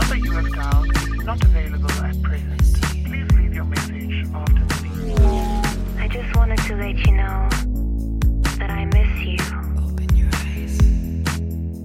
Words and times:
number 0.00 0.16
you 0.16 0.32
have 0.32 0.50
dialed 0.54 0.90
is 0.96 1.24
not 1.24 1.42
available 1.44 1.90
at 1.90 2.22
present. 2.22 2.62
Please 3.08 3.28
leave 3.38 3.54
your 3.54 3.64
message 3.64 4.16
after 4.34 4.64
the 4.70 4.76
beep. 4.82 5.18
I 6.04 6.08
just 6.08 6.36
wanted 6.36 6.60
to 6.68 6.74
let 6.76 6.96
you 7.06 7.12
know 7.20 7.38
that 8.58 8.70
I 8.70 8.84
miss 8.84 9.12
you. 9.26 9.38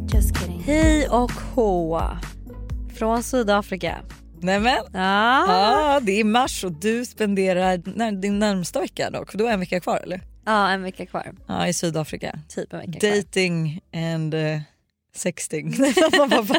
Just 0.05 0.35
kidding. 0.37 0.59
Hej 0.65 1.09
och 1.09 1.31
hå 1.31 2.17
från 2.95 3.23
Sydafrika. 3.23 4.01
Nämen! 4.41 4.73
Ja. 4.93 5.45
Ja, 5.47 5.99
det 5.99 6.19
är 6.19 6.23
mars 6.23 6.63
och 6.63 6.71
du 6.71 7.05
spenderar 7.05 7.81
när, 7.85 8.11
din 8.11 8.39
närmsta 8.39 8.79
vecka 8.79 9.09
dock, 9.09 9.31
för 9.31 9.37
då 9.37 9.47
är 9.47 9.53
en 9.53 9.59
vecka 9.59 9.79
kvar 9.79 9.97
eller? 9.97 10.21
ja, 10.45 10.69
en 10.69 10.83
vecka 10.83 11.05
kvar. 11.05 11.33
Ja, 11.47 11.67
i 11.67 11.73
Sydafrika. 11.73 12.39
Typ 12.49 12.73
en 12.73 12.79
vecka 12.79 12.99
kvar. 12.99 13.15
Dating 13.15 13.81
and 13.93 14.33
uh, 14.33 14.59
sexting. 15.15 15.75
Bara, 16.17 16.41
va? 16.41 16.55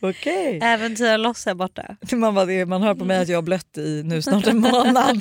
Okej. 0.00 0.10
Okej. 0.10 0.58
Äventyra 0.62 1.16
loss 1.16 1.46
här 1.46 1.54
borta. 1.54 1.96
Man, 2.12 2.34
bara, 2.34 2.66
man 2.66 2.82
hör 2.82 2.94
på 2.94 3.04
mig 3.04 3.18
att 3.18 3.28
jag 3.28 3.36
har 3.36 3.42
blött 3.42 3.78
i 3.78 4.02
nu 4.04 4.22
snart 4.22 4.46
en 4.46 4.58
månad 4.60 5.20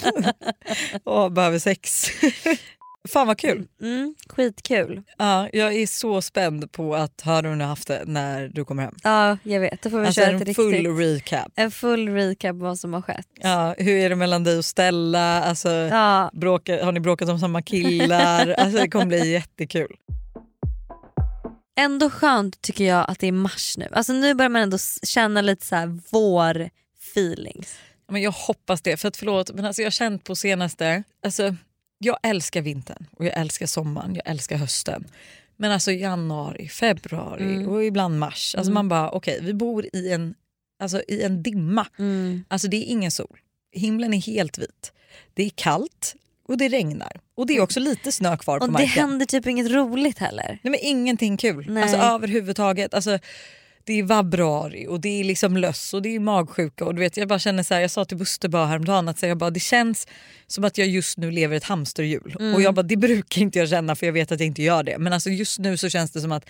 och 1.04 1.32
behöver 1.32 1.60
sex. 1.60 2.06
Fan 3.10 3.28
vad 3.28 3.38
kul. 3.38 3.68
Mm, 3.82 4.16
skitkul. 4.30 5.02
Ja, 5.18 5.50
jag 5.54 5.74
är 5.74 5.88
så 5.88 6.22
spänd 6.22 6.72
på 6.72 6.96
att 6.96 7.22
höra 7.22 7.48
hur 7.50 7.56
ni 7.56 7.64
har 7.64 7.70
haft 7.70 7.88
det 7.88 8.04
när 8.06 8.48
du 8.48 8.66
kommer 8.66 8.84
hem. 8.84 8.96
Ja, 9.04 9.38
jag 9.44 9.60
vet. 9.60 9.82
Då 9.82 9.90
får 9.90 10.00
vi 10.00 10.06
Alltså 10.06 10.22
köra 10.22 10.32
en 10.32 10.55
full 10.55 10.72
riktigt... 10.72 11.00
recap. 11.00 11.52
En 11.55 11.72
full 11.72 12.10
recap 12.10 12.55
vad 12.55 12.80
som 12.80 12.94
har 12.94 13.02
skett. 13.02 13.28
Ja, 13.41 13.76
hur 13.78 13.96
är 13.98 14.10
det 14.10 14.16
mellan 14.16 14.44
dig 14.44 14.58
och 14.58 14.66
Stella? 14.66 15.44
Alltså, 15.44 15.70
Ja, 15.70 16.32
bråka, 16.34 16.86
har 16.86 16.91
ni 16.91 17.00
bråkat 17.00 17.30
om 17.30 17.40
samma 17.40 17.62
killar? 17.62 18.55
Alltså, 18.58 18.80
det 18.82 18.90
kommer 18.90 19.05
bli 19.05 19.32
jättekul. 19.32 19.96
Ändå 21.76 22.09
skönt 22.09 22.62
tycker 22.62 22.84
jag 22.86 23.05
att 23.09 23.20
det 23.20 23.27
är 23.27 23.32
mars 23.32 23.77
nu. 23.77 23.88
Alltså 23.91 24.13
nu 24.13 24.34
börjar 24.34 24.50
man 24.50 24.62
ändå 24.62 24.77
känna 25.04 25.41
lite 25.41 25.66
så 25.66 25.76
här 25.76 25.99
vår 26.12 26.70
feelings. 27.13 27.76
Men 28.10 28.21
jag 28.21 28.32
hoppas 28.32 28.82
det. 28.82 28.98
För 28.98 29.07
att 29.07 29.18
förlåt, 29.18 29.54
men 29.54 29.66
alltså 29.66 29.82
jag 29.82 29.85
har 29.85 29.91
känt 29.91 30.24
på 30.24 30.35
senaste... 30.35 31.04
Alltså, 31.24 31.55
jag 31.98 32.18
älskar 32.24 32.62
vintern 32.62 33.05
och 33.12 33.26
jag 33.26 33.38
älskar 33.38 33.66
sommaren, 33.66 34.16
jag 34.16 34.29
älskar 34.29 34.57
hösten. 34.57 35.07
Men 35.57 35.71
alltså 35.71 35.91
januari, 35.91 36.68
februari 36.68 37.44
Mm. 37.44 37.70
och 37.70 37.85
ibland 37.85 38.20
mars. 38.20 38.55
Alltså 38.55 38.71
man 38.74 38.90
bara, 38.90 39.12
okej 39.12 39.40
vi 39.41 39.54
bor 39.54 39.85
i 39.94 40.12
en, 40.12 40.35
alltså, 40.79 41.01
i 41.07 41.21
en 41.24 41.44
dimma. 41.44 41.88
Alltså 42.48 42.68
det 42.68 42.77
är 42.77 42.84
ingen 42.84 43.12
sol. 43.12 43.40
Himlen 43.71 44.13
är 44.13 44.21
helt 44.21 44.57
vit. 44.57 44.91
Det 45.34 45.44
är 45.44 45.49
kallt 45.49 46.16
och 46.48 46.58
det 46.58 46.70
regnar. 46.70 47.20
Och 47.36 47.48
det 47.48 47.58
är 47.58 47.62
också 47.62 47.80
lite 47.80 48.12
snö 48.12 48.38
kvar 48.38 48.60
på 48.60 48.62
Och 48.62 48.68
det 48.68 48.74
marken. 48.74 48.90
händer 48.90 49.26
typ 49.26 49.48
inget 49.48 49.72
roligt 49.72 50.20
heller. 50.20 50.60
Nej 50.62 50.72
men 50.72 50.80
ingenting 50.82 51.38
kul. 51.38 51.66
Nej. 51.70 51.84
Alltså 51.84 51.98
överhuvudtaget. 51.98 52.94
Alltså, 52.94 53.20
det 53.85 54.00
är 54.00 54.04
vabruari 54.04 54.88
och 54.88 55.02
det 55.02 55.20
är 55.20 55.24
liksom 55.24 55.58
löss 55.58 55.94
och 55.94 56.02
det 56.02 56.16
är 56.16 56.20
magsjuka. 56.20 56.85
Och 56.85 56.96
du 56.96 57.00
vet, 57.00 57.18
jag 57.18 57.27
bara 57.27 57.40
känner 57.40 57.63
så 57.63 57.74
här, 57.74 57.82
jag 57.82 57.91
sa 57.91 58.05
till 58.05 58.18
Buster 58.18 58.50
bara 58.50 58.66
häromdagen 58.66 59.10
att 59.10 59.20
så 59.20 59.26
jag 59.26 59.38
bara, 59.38 59.50
det 59.50 59.60
känns 59.60 60.08
som 60.48 60.63
att 60.63 60.77
jag 60.77 60.88
just 60.88 61.18
nu 61.18 61.32
lever 61.32 61.58
ett 61.58 61.63
hamsterhjul. 61.63 62.35
Mm. 62.40 62.55
Och 62.55 62.62
jag 62.62 62.74
bara, 62.74 62.84
det 62.84 62.98
brukar 62.98 63.41
inte 63.41 63.60
jag 63.60 63.70
känna 63.70 63.96
för 63.96 64.06
jag 64.06 64.13
vet 64.13 64.31
att 64.31 64.40
jag 64.40 64.47
inte 64.47 64.62
gör 64.63 64.84
det. 64.84 64.97
Men 64.97 65.13
alltså 65.13 65.30
just 65.30 65.59
nu 65.59 65.78
så 65.78 65.90
känns 65.90 66.12
det 66.12 66.22
som 66.22 66.31
att 66.31 66.50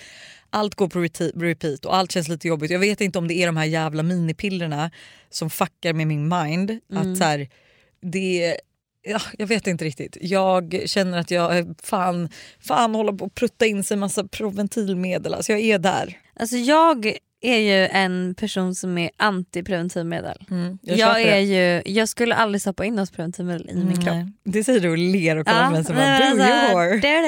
allt 0.50 0.75
går 0.75 0.88
på 0.88 1.00
repeat 1.39 1.85
och 1.85 1.95
allt 1.95 2.11
känns 2.11 2.28
lite 2.28 2.47
jobbigt. 2.47 2.72
Jag 2.72 2.80
vet 2.80 3.02
inte 3.02 3.17
om 3.17 3.28
det 3.28 3.33
är 3.33 3.45
de 3.45 3.57
här 3.57 3.66
jävla 3.66 4.03
minipillerna 4.03 4.91
som 5.30 5.50
fuckar 5.50 5.94
med 5.94 6.07
min 6.07 6.28
mind. 6.28 6.69
Mm. 6.69 7.11
Att 7.11 7.17
så 7.17 7.23
här, 7.23 7.50
det 8.02 8.57
Ja, 9.03 9.19
jag 9.37 9.47
vet 9.47 9.67
inte 9.67 9.85
riktigt. 9.85 10.17
Jag 10.21 10.81
känner 10.85 11.17
att 11.17 11.31
jag 11.31 11.75
fan, 11.83 12.29
fan 12.59 12.95
håller 12.95 13.13
på 13.13 13.25
att 13.25 13.35
prutta 13.35 13.65
in 13.65 13.83
sig 13.83 13.97
massa 13.97 14.23
preventivmedel. 14.27 15.33
Alltså 15.33 15.51
jag 15.51 15.61
är 15.61 15.79
där. 15.79 16.17
Alltså 16.39 16.57
jag 16.57 17.13
är 17.41 17.57
ju 17.57 17.87
en 17.87 18.35
person 18.35 18.75
som 18.75 18.97
är 18.97 19.09
anti-preventivmedel. 19.17 20.45
Jag, 20.81 20.97
Jag, 20.97 21.17
köper 21.17 21.19
är 21.31 21.35
det. 21.35 21.41
ju, 21.41 21.93
jag 21.93 22.09
skulle 22.09 22.35
aldrig 22.35 22.61
stoppa 22.61 22.85
in 22.85 22.95
något 22.95 23.11
preventivmedel 23.13 23.69
i 23.69 23.75
min 23.75 23.94
kropp. 24.01 24.05
Nej, 24.16 24.31
Det 24.44 24.63
säger 24.63 24.79
du 24.79 24.89
och 24.89 24.97
ler 24.97 25.38
och 25.38 25.47
kollar 25.47 25.66
på 25.66 25.72
mig 25.72 25.83
som 25.85 25.95
bara 25.95 26.05
men 26.19 26.38
do 26.38 26.44
your 26.44 27.01
det 27.01 27.07
är 27.07 27.22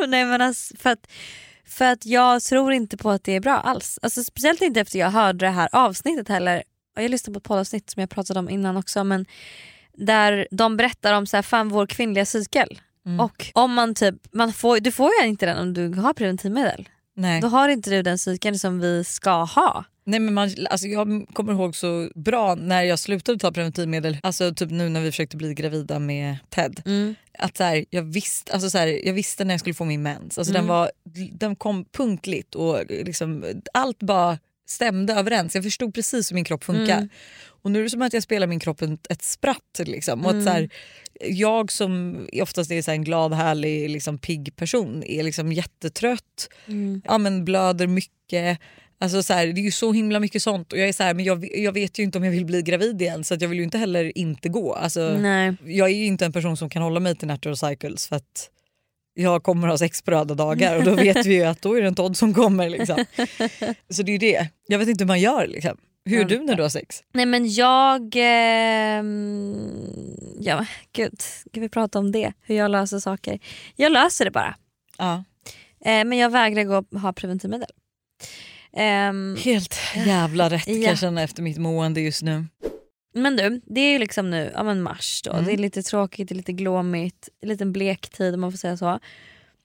det. 0.00 0.06
Nej, 0.06 0.24
men 0.24 0.40
alltså, 0.40 0.76
för, 0.76 0.90
att, 0.90 1.06
för 1.66 1.84
att 1.84 2.06
jag 2.06 2.42
tror 2.42 2.72
inte 2.72 2.96
på 2.96 3.10
att 3.10 3.24
det 3.24 3.32
är 3.32 3.40
bra 3.40 3.56
alls. 3.58 3.98
Alltså, 4.02 4.24
speciellt 4.24 4.62
inte 4.62 4.80
efter 4.80 4.98
jag 4.98 5.10
hörde 5.10 5.46
det 5.46 5.50
här 5.50 5.68
avsnittet 5.72 6.28
heller. 6.28 6.62
Och 6.96 7.02
Jag 7.02 7.10
lyssnade 7.10 7.34
på 7.34 7.38
ett 7.38 7.44
poddavsnitt 7.44 7.90
som 7.90 8.00
jag 8.00 8.10
pratade 8.10 8.38
om 8.38 8.50
innan 8.50 8.76
också. 8.76 9.04
Men 9.04 9.26
där 9.96 10.48
de 10.50 10.76
berättar 10.76 11.12
om 11.12 11.26
så 11.26 11.36
här, 11.36 11.42
fan 11.42 11.68
vår 11.68 11.86
kvinnliga 11.86 12.26
cykel. 12.26 12.80
Mm. 13.06 13.20
Och 13.20 13.50
om 13.52 13.72
man 13.74 13.94
typ, 13.94 14.14
man 14.32 14.52
får, 14.52 14.80
du 14.80 14.92
får 14.92 15.10
ju 15.20 15.28
inte 15.28 15.46
den 15.46 15.58
om 15.58 15.74
du 15.74 16.00
har 16.00 16.12
preventivmedel. 16.12 16.88
Nej. 17.14 17.40
Då 17.40 17.48
har 17.48 17.68
inte 17.68 17.90
du 17.90 18.02
den 18.02 18.18
cykeln 18.18 18.58
som 18.58 18.80
vi 18.80 19.04
ska 19.04 19.44
ha. 19.44 19.84
Nej, 20.04 20.20
men 20.20 20.34
man, 20.34 20.50
alltså 20.70 20.86
jag 20.86 21.26
kommer 21.32 21.52
ihåg 21.52 21.76
så 21.76 22.10
bra 22.14 22.54
när 22.54 22.82
jag 22.82 22.98
slutade 22.98 23.38
ta 23.38 23.52
preventivmedel, 23.52 24.18
alltså 24.22 24.54
typ 24.54 24.70
nu 24.70 24.88
när 24.88 25.00
vi 25.00 25.10
försökte 25.10 25.36
bli 25.36 25.54
gravida 25.54 25.98
med 25.98 26.36
Ted. 26.48 26.82
Att 27.38 27.56
så 27.56 27.64
här, 27.64 27.84
jag, 27.90 28.02
visste, 28.02 28.52
alltså 28.52 28.70
så 28.70 28.78
här, 28.78 29.06
jag 29.06 29.12
visste 29.12 29.44
när 29.44 29.54
jag 29.54 29.60
skulle 29.60 29.74
få 29.74 29.84
min 29.84 30.02
mens. 30.02 30.38
Alltså 30.38 30.52
den, 30.52 30.66
var, 30.66 30.90
den 31.32 31.56
kom 31.56 31.84
punktligt 31.84 32.54
och 32.54 32.84
liksom, 32.88 33.44
allt 33.74 33.98
bara 33.98 34.38
stämde 34.68 35.14
överens. 35.14 35.54
Jag 35.54 35.64
förstod 35.64 35.94
precis 35.94 36.30
hur 36.30 36.34
min 36.34 36.44
kropp 36.44 36.64
funkar. 36.64 37.08
Och 37.62 37.70
nu 37.70 37.78
är 37.78 37.82
det 37.82 37.90
som 37.90 38.02
att 38.02 38.12
jag 38.12 38.22
spelar 38.22 38.46
min 38.46 38.60
kropp 38.60 38.82
ett, 38.82 39.22
spratt. 39.22 39.80
Liksom. 39.86 40.24
Och 40.24 40.30
att 40.36 40.44
så 40.44 40.50
här, 40.50 40.70
jag 41.20 41.72
som 41.72 42.26
oftast 42.42 42.70
är 42.70 42.82
så 42.82 42.90
en 42.90 43.04
glad, 43.04 43.34
härlig, 43.34 43.90
liksom, 43.90 44.18
pigg 44.18 44.56
person 44.56 45.02
är 45.06 45.22
liksom 45.22 45.52
jättetrött, 45.52 46.48
ja, 47.04 47.18
men 47.18 47.44
blöder 47.44 47.86
mycket. 47.86 48.58
Alltså 48.98 49.22
så 49.22 49.32
här, 49.32 49.46
det 49.46 49.60
är 49.60 49.62
ju 49.62 49.70
så 49.70 49.92
himla 49.92 50.20
mycket 50.20 50.42
sånt 50.42 50.72
och 50.72 50.78
jag 50.78 50.88
är 50.88 50.92
så 50.92 51.02
här, 51.02 51.14
men 51.14 51.24
jag, 51.24 51.58
jag 51.58 51.72
vet 51.72 51.98
ju 51.98 52.02
inte 52.02 52.18
om 52.18 52.24
jag 52.24 52.30
vill 52.30 52.44
bli 52.44 52.62
gravid 52.62 53.02
igen 53.02 53.24
så 53.24 53.36
jag 53.40 53.48
vill 53.48 53.58
ju 53.58 53.64
inte 53.64 53.78
heller 53.78 54.18
inte 54.18 54.48
gå. 54.48 54.74
Alltså, 54.74 55.16
Nej. 55.20 55.54
jag 55.64 55.90
är 55.90 55.94
ju 55.94 56.04
inte 56.04 56.24
en 56.24 56.32
person 56.32 56.56
som 56.56 56.70
kan 56.70 56.82
hålla 56.82 57.00
mig 57.00 57.16
till 57.16 57.28
natural 57.28 57.56
cycles 57.56 58.06
för 58.08 58.16
att 58.16 58.50
jag 59.14 59.42
kommer 59.42 59.68
ha 59.68 59.78
sex 59.78 60.02
på 60.02 60.10
röda 60.10 60.34
dagar 60.34 60.76
och 60.76 60.84
då 60.84 60.94
vet 60.94 61.26
vi 61.26 61.34
ju 61.34 61.44
att 61.44 61.62
då 61.62 61.74
är 61.74 61.80
det 61.80 61.88
en 61.88 61.94
Todd 61.94 62.16
som 62.16 62.34
kommer. 62.34 62.68
Liksom. 62.68 63.04
Så 63.90 64.02
det 64.02 64.10
är 64.10 64.12
ju 64.12 64.18
det. 64.18 64.48
Jag 64.66 64.78
vet 64.78 64.88
inte 64.88 65.04
hur 65.04 65.08
man 65.08 65.20
gör. 65.20 65.46
Liksom. 65.46 65.76
Hur 66.04 66.16
gör 66.18 66.24
du 66.24 66.38
när 66.38 66.54
du 66.54 66.62
har 66.62 66.68
sex? 66.70 67.02
Nej 67.12 67.26
men 67.26 67.52
jag... 67.52 68.12
ehm, 68.16 69.70
ja, 70.40 70.66
gud, 70.92 71.20
ska 71.22 71.60
vi 71.60 71.68
prata 71.68 71.98
om 71.98 72.12
det? 72.12 72.32
Hur 72.42 72.56
jag 72.56 72.70
löser 72.70 72.98
saker. 72.98 73.38
Jag 73.76 73.92
löser 73.92 74.24
det 74.24 74.30
bara. 74.30 74.54
Ja. 74.98 75.24
Eh, 75.84 76.04
men 76.04 76.12
jag 76.18 76.30
vägrar 76.30 76.64
gå 76.64 76.76
och 76.92 77.00
ha 77.00 77.12
preventivmedel. 77.12 77.68
Ehm, 78.76 79.36
Helt 79.44 79.76
jävla 80.06 80.50
rätt 80.50 80.64
kan 80.64 80.82
Ja. 80.82 80.88
jag 80.88 80.98
känna 80.98 81.22
efter 81.22 81.42
mitt 81.42 81.58
mående 81.58 82.00
just 82.00 82.22
nu. 82.22 82.44
men 83.14 83.36
du, 83.36 83.60
det 83.66 83.80
är 83.80 83.92
ju 83.92 83.98
liksom 83.98 84.30
nu 84.30 84.50
ja, 84.54 84.62
men 84.62 84.82
mars 84.82 85.22
då. 85.24 85.32
Mm. 85.32 85.44
Det 85.44 85.52
är 85.52 85.56
lite 85.56 85.82
tråkigt, 85.82 86.28
det 86.28 86.32
är 86.32 86.36
lite 86.36 86.52
glåmigt, 86.52 87.28
en 87.42 87.48
liten 87.48 87.72
blek 87.72 88.08
tid 88.08 88.34
om 88.34 88.40
man 88.40 88.50
får 88.52 88.58
säga 88.58 88.76
så. 88.76 88.98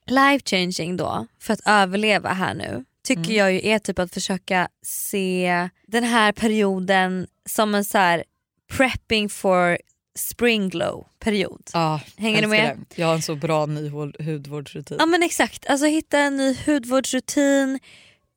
Life 0.06 0.44
changing 0.46 0.96
då, 0.96 1.26
för 1.40 1.52
att 1.54 1.60
överleva 1.66 2.28
här 2.32 2.54
nu, 2.54 2.84
tycker 3.04 3.22
Mm. 3.22 3.36
jag 3.36 3.52
ju 3.52 3.66
är 3.68 3.78
typ 3.78 3.98
att 3.98 4.14
försöka 4.14 4.68
se 4.82 5.68
den 5.86 6.04
här 6.04 6.32
perioden 6.32 7.26
som 7.46 7.74
en 7.74 7.84
så 7.84 7.98
här 7.98 8.24
prepping 8.72 9.28
for 9.28 9.78
spring 10.18 10.68
glow 10.68 11.06
period. 11.18 11.70
Ja, 11.72 12.00
Hänger 12.16 12.42
du 12.42 12.48
med? 12.48 12.78
det. 12.88 12.98
Jag 12.98 13.06
har 13.06 13.14
en 13.14 13.22
så 13.22 13.34
bra 13.34 13.66
ny 13.66 13.88
hud- 13.88 14.16
hudvårdsrutin. 14.24 14.96
Ja 15.00 15.06
men 15.06 15.22
exakt, 15.22 15.66
alltså 15.66 15.86
hitta 15.86 16.18
en 16.18 16.36
ny 16.36 16.56
hudvårdsrutin, 16.66 17.78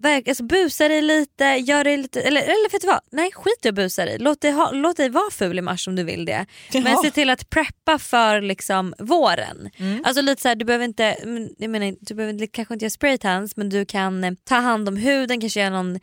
verk, 0.01 0.28
alltså 0.28 0.44
busa 0.44 0.88
dig 0.88 1.01
lite, 1.01 1.44
gör 1.45 1.84
dig 1.84 1.97
lite, 1.97 2.22
eller, 2.22 2.41
eller 2.41 2.72
vet 2.72 2.81
du 2.81 2.88
vad? 2.88 3.00
Nej 3.12 3.31
skit 3.34 3.66
i 3.66 3.67
att 3.69 3.75
busa 3.75 4.06
dig, 4.06 4.17
låt 4.19 4.41
dig, 4.41 4.51
ha, 4.51 4.72
låt 4.72 4.97
dig 4.97 5.09
vara 5.09 5.31
ful 5.31 5.59
i 5.59 5.62
mars 5.62 5.88
om 5.88 5.95
du 5.95 6.03
vill 6.03 6.25
det. 6.25 6.45
Men 6.73 6.84
Jaha. 6.84 7.01
se 7.03 7.12
till 7.12 7.29
att 7.29 7.50
preppa 7.50 8.00
för 8.00 8.41
liksom 8.41 8.94
våren. 9.00 9.69
Mm. 9.78 10.03
Alltså 10.06 10.22
lite 10.22 10.41
så 10.41 10.47
här, 10.47 10.56
du 10.56 10.66
behöver 10.66 10.85
inte, 10.85 11.17
men, 11.25 11.50
jag 11.57 11.69
menar, 11.69 11.95
du 12.01 12.16
behöver 12.16 12.34
inte- 12.34 12.47
kanske 12.47 12.73
inte 12.73 12.85
göra 12.85 12.90
spraytans 12.91 13.57
men 13.57 13.69
du 13.69 13.85
kan 13.85 14.23
eh, 14.23 14.31
ta 14.44 14.56
hand 14.56 14.88
om 14.88 14.95
huden, 14.97 15.41
kanske 15.41 15.59
göra 15.59 15.70
någon 15.70 15.99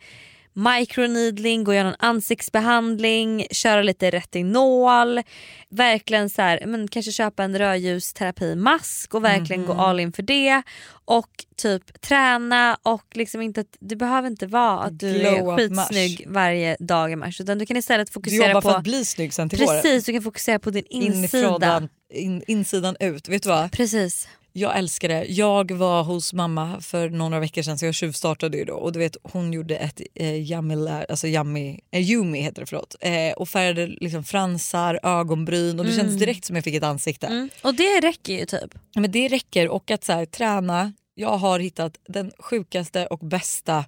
microneedling, 0.59 1.63
gå 1.63 1.71
och 1.71 1.75
göra 1.75 1.87
någon 1.87 1.95
ansiktsbehandling, 1.99 3.47
köra 3.51 3.81
lite 3.81 4.09
retinol, 4.09 5.21
verkligen 5.69 6.29
så 6.29 6.41
här, 6.41 6.63
men 6.65 6.87
kanske 6.87 7.11
köpa 7.11 7.43
en 7.43 7.57
rödljusterapimask 7.57 9.13
och 9.13 9.23
verkligen 9.23 9.65
gå 9.65 9.73
all 9.73 9.99
in 9.99 10.11
för 10.11 10.23
det 10.23 10.61
och 11.05 11.29
typ 11.55 12.01
träna 12.01 12.77
och 12.83 13.05
liksom 13.13 13.41
inte 13.41 13.61
att, 13.61 13.77
det 13.79 13.95
behöver 13.95 14.27
inte 14.27 14.47
vara 14.47 14.79
att 14.79 14.99
du 14.99 15.19
Glow 15.19 15.49
är 15.49 15.57
skitsnygg 15.57 16.25
varje 16.27 16.77
dag 16.79 17.11
i 17.11 17.15
mars 17.15 17.41
utan 17.41 17.57
du 17.57 17.65
kan 17.65 17.77
istället 17.77 18.07
Du 18.07 18.13
fokusera 18.13 18.47
jobbar 18.47 18.61
på 18.61 18.69
för 18.69 18.77
att 18.77 18.83
bli 18.83 19.05
snygg 19.05 19.33
sen 19.33 19.49
till 19.49 19.59
våren. 19.59 19.81
Precis, 19.81 20.05
du 20.05 20.13
kan 20.13 20.21
fokusera 20.21 20.59
på 20.59 20.69
din 20.69 20.85
insida. 20.89 21.47
Inifrån, 21.47 21.89
in, 22.13 22.43
insidan 22.47 22.95
ut. 22.99 23.29
Vet 23.29 23.43
du 23.43 23.49
vad? 23.49 23.71
Precis. 23.71 24.27
Jag 24.59 24.77
älskar 24.77 25.07
det. 25.07 25.25
Jag 25.25 25.71
var 25.71 26.03
hos 26.03 26.33
mamma 26.33 26.81
för 26.81 27.09
några 27.09 27.39
veckor 27.39 27.61
sedan 27.61 27.77
så 27.77 27.85
jag 27.85 27.95
tjuvstartade 27.95 28.57
ju 28.57 28.65
då 28.65 28.73
och 28.73 28.91
du 28.91 28.99
vet 28.99 29.17
hon 29.23 29.53
gjorde 29.53 29.75
ett 29.75 30.01
eh, 30.15 30.51
yummy, 30.51 30.89
alltså 30.89 31.27
yummy, 31.27 31.79
eh, 31.91 32.11
yumi 32.11 32.41
heter 32.41 32.61
det 32.61 32.65
förlåt 32.65 32.95
eh, 32.99 33.33
och 33.35 33.49
färgade 33.49 33.87
liksom 33.87 34.23
fransar, 34.23 34.99
ögonbryn 35.03 35.79
och 35.79 35.85
det 35.85 35.91
kändes 35.91 36.15
direkt 36.15 36.45
som 36.45 36.55
jag 36.55 36.65
fick 36.65 36.75
ett 36.75 36.83
ansikte. 36.83 37.27
Mm. 37.27 37.49
Och 37.61 37.75
det 37.75 37.99
räcker 37.99 38.33
ju 38.33 38.45
typ. 38.45 38.75
Men 38.95 39.11
det 39.11 39.27
räcker 39.27 39.67
och 39.69 39.91
att 39.91 40.03
så 40.03 40.13
här, 40.13 40.25
träna. 40.25 40.93
Jag 41.15 41.37
har 41.37 41.59
hittat 41.59 41.97
den 42.07 42.31
sjukaste 42.39 43.05
och 43.05 43.19
bästa 43.19 43.85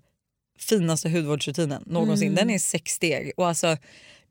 finaste 0.59 1.09
hudvårdsrutinen 1.09 1.83
någonsin. 1.85 2.27
Mm. 2.27 2.35
Den 2.35 2.49
är 2.49 2.59
sex 2.59 2.91
steg 2.91 3.31
och 3.37 3.47
alltså 3.47 3.77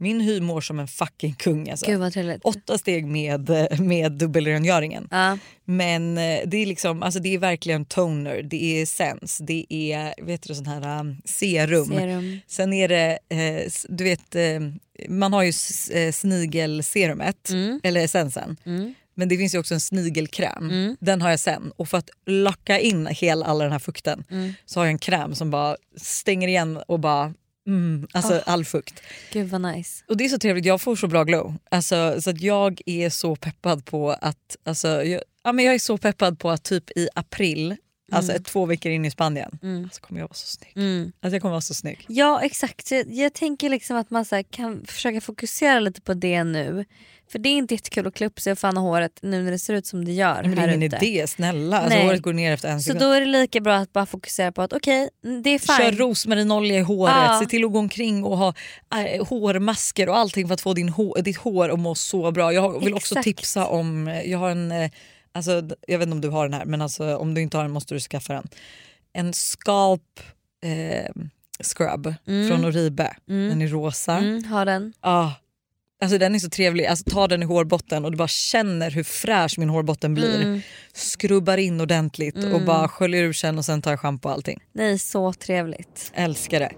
min 0.00 0.20
hy 0.20 0.40
mår 0.40 0.60
som 0.60 0.78
en 0.80 0.88
fucking 0.88 1.34
kung. 1.34 1.70
Alltså. 1.70 1.86
Åtta 2.42 2.78
steg 2.78 3.06
med, 3.06 3.50
med 3.80 4.12
dubbelrengöringen. 4.12 5.08
Ja. 5.10 5.38
Men 5.64 6.18
eh, 6.18 6.40
det 6.46 6.56
är 6.56 6.66
liksom, 6.66 7.02
alltså 7.02 7.20
det 7.20 7.34
är 7.34 7.38
verkligen 7.38 7.84
toner, 7.84 8.42
det 8.42 8.64
är 8.64 8.82
essens, 8.82 9.38
det 9.38 9.66
är 9.68 10.14
vet 10.22 10.42
du, 10.42 10.54
sån 10.54 10.66
här 10.66 11.00
um, 11.00 11.16
serum. 11.24 11.86
Serum. 11.88 12.40
Sen 12.46 12.72
är 12.72 12.88
det, 12.88 13.18
eh, 13.28 13.70
du 13.88 14.04
vet, 14.04 14.34
eh, 14.34 14.60
man 15.08 15.32
har 15.32 15.42
ju 15.42 15.52
eh, 15.92 16.12
snigelserumet, 16.12 17.50
Mm. 17.50 17.80
eller 17.82 18.00
essensen. 18.04 18.56
Mm. 18.66 18.94
Men 19.14 19.28
det 19.28 19.36
finns 19.36 19.54
ju 19.54 19.58
också 19.58 19.74
en 19.74 19.80
snigelkräm. 19.80 20.70
Mm. 20.70 20.96
Den 21.00 21.22
har 21.22 21.30
jag 21.30 21.40
sen. 21.40 21.72
Och 21.76 21.88
för 21.88 21.98
att 21.98 22.10
locka 22.26 22.78
in 22.78 23.06
hela 23.06 23.46
all 23.46 23.58
den 23.58 23.72
här 23.72 23.78
fukten 23.78 24.24
Mm. 24.30 24.52
så 24.66 24.80
har 24.80 24.84
jag 24.84 24.92
en 24.92 24.98
kräm 24.98 25.34
som 25.34 25.50
bara 25.50 25.76
stänger 25.96 26.48
igen 26.48 26.76
och 26.88 27.00
bara 27.00 27.34
Mm, 27.66 28.06
alltså 28.12 28.34
Ah. 28.34 28.42
all 28.52 28.64
fukt. 28.64 29.02
Gud 29.32 29.48
vad 29.48 29.60
nice. 29.60 30.04
Och 30.08 30.16
det 30.16 30.24
är 30.24 30.28
så 30.28 30.38
trevligt, 30.38 30.64
jag 30.64 30.80
får 30.80 30.96
så 30.96 31.06
bra 31.06 31.24
glow. 31.24 31.54
Alltså, 31.70 32.22
så 32.22 32.30
att 32.30 32.40
jag 32.40 32.80
är 32.86 33.10
så 33.10 33.36
peppad 33.36 33.84
på 33.84 34.10
att, 34.10 34.56
alltså, 34.64 34.88
jag, 35.04 35.22
ja, 35.44 35.52
men 35.52 35.64
jag 35.64 35.74
är 35.74 35.78
så 35.78 35.98
peppad 35.98 36.38
på 36.38 36.50
att 36.50 36.62
typ 36.62 36.90
i 36.90 37.08
april, 37.14 37.76
alltså 38.12 38.32
ett, 38.32 38.44
två 38.44 38.66
veckor 38.66 38.92
in 38.92 39.04
i 39.04 39.10
Spanien, 39.10 39.58
Mm. 39.62 39.88
så 39.92 40.00
kommer 40.00 40.20
jag 40.20 40.28
vara 40.28 40.34
så 40.34 40.46
snygg. 40.46 40.72
Mm. 40.76 41.12
Alltså, 41.22 41.34
jag 41.34 41.42
kommer 41.42 41.52
vara 41.52 41.60
så 41.60 41.74
snygg. 41.74 42.04
Ja 42.08 42.40
exakt, 42.42 42.90
jag, 42.90 43.12
jag 43.12 43.32
tänker 43.32 43.68
liksom 43.70 43.96
att 43.96 44.10
man 44.10 44.24
så 44.24 44.42
kan 44.50 44.86
försöka 44.86 45.20
fokusera 45.20 45.80
lite 45.80 46.00
på 46.00 46.14
det 46.14 46.44
nu. 46.44 46.84
För 47.32 47.38
det 47.38 47.48
är 47.48 47.56
inte 47.56 47.74
jättekul 47.74 48.06
att 48.06 48.14
klä 48.14 48.26
upp 48.26 48.40
sig 48.40 48.52
och 48.52 48.58
fan 48.58 48.76
håret 48.76 49.18
nu 49.22 49.42
när 49.42 49.50
det 49.50 49.58
ser 49.58 49.74
ut 49.74 49.86
som 49.86 50.04
det 50.04 50.12
gör 50.12 50.42
Men 50.42 50.54
det 50.56 50.62
är 50.62 50.68
ingen 50.68 50.82
ute. 50.82 51.06
idé, 51.06 51.26
snälla. 51.26 51.80
Alltså, 51.80 51.96
Nej. 51.98 52.06
håret 52.06 52.22
går 52.22 52.32
ner 52.32 52.52
efter 52.52 52.68
en 52.68 52.80
Så 52.80 52.84
sekund. 52.84 53.00
då 53.00 53.10
är 53.12 53.20
det 53.20 53.26
lika 53.26 53.60
bra 53.60 53.74
att 53.76 53.92
bara 53.92 54.06
fokusera 54.06 54.52
på 54.52 54.62
att 54.62 54.72
okej, 54.72 55.08
det 55.42 55.50
är 55.50 55.58
Kör 55.58 55.90
fine. 55.90 55.98
rosmarinolja 55.98 56.76
i 56.76 56.80
håret, 56.80 57.14
Ja. 57.16 57.38
se 57.42 57.46
till 57.46 57.64
att 57.64 57.72
gå 57.72 57.78
omkring 57.78 58.24
och 58.24 58.38
ha 58.38 58.54
äh, 59.06 59.26
hårmasker 59.26 60.08
och 60.08 60.16
allting 60.16 60.46
för 60.46 60.54
att 60.54 60.60
få 60.60 60.74
din 60.74 60.88
hår, 60.88 61.22
ditt 61.22 61.36
hår 61.36 61.68
att 61.68 61.78
må 61.78 61.94
så 61.94 62.30
bra. 62.30 62.52
Jag 62.52 62.84
vill 62.84 62.94
också 62.94 63.14
Exakt. 63.14 63.24
tipsa 63.24 63.66
om, 63.66 64.20
jag 64.24 64.38
har 64.38 64.50
en, 64.50 64.72
eh, 64.72 64.90
alltså, 65.32 65.62
jag 65.86 65.98
vet 65.98 66.06
inte 66.06 66.14
om 66.14 66.20
du 66.20 66.28
har 66.28 66.48
den 66.48 66.54
här 66.54 66.64
men 66.64 66.82
alltså, 66.82 67.16
om 67.16 67.34
du 67.34 67.40
inte 67.40 67.56
har 67.56 67.64
den 67.64 67.72
måste 67.72 67.94
du 67.94 68.00
skaffa 68.00 68.32
den. 68.32 68.48
En 69.12 69.32
scalp 69.32 70.20
eh, 70.64 71.10
scrub 71.64 72.14
från 72.24 72.64
Oribe, 72.64 73.16
den 73.26 73.62
är 73.62 73.68
rosa. 73.68 74.16
Mm, 74.18 74.44
har 74.44 74.64
den. 74.64 74.92
Ah, 75.00 75.30
alltså 76.02 76.18
den 76.18 76.34
är 76.34 76.38
så 76.38 76.50
trevlig, 76.50 76.86
alltså, 76.86 77.10
ta 77.10 77.28
den 77.28 77.42
i 77.42 77.46
hårbotten 77.46 78.04
och 78.04 78.10
du 78.10 78.16
bara 78.16 78.28
känner 78.28 78.90
hur 78.90 79.04
fräsch 79.04 79.58
min 79.58 79.68
hårbotten 79.68 80.14
blir. 80.14 80.42
Mm. 80.42 80.60
Skrubbar 80.92 81.56
in 81.56 81.80
ordentligt 81.80 82.44
och 82.54 82.62
bara 82.62 82.88
sköljer 82.88 83.24
ur 83.24 83.32
sen 83.32 83.58
och 83.58 83.64
sen 83.64 83.82
tar 83.82 83.90
jag 83.90 84.00
schampo 84.00 84.28
och 84.28 84.34
allting. 84.34 84.60
Nej 84.72 84.98
så 84.98 85.32
trevligt. 85.32 86.12
Älskar 86.14 86.60
det. 86.60 86.72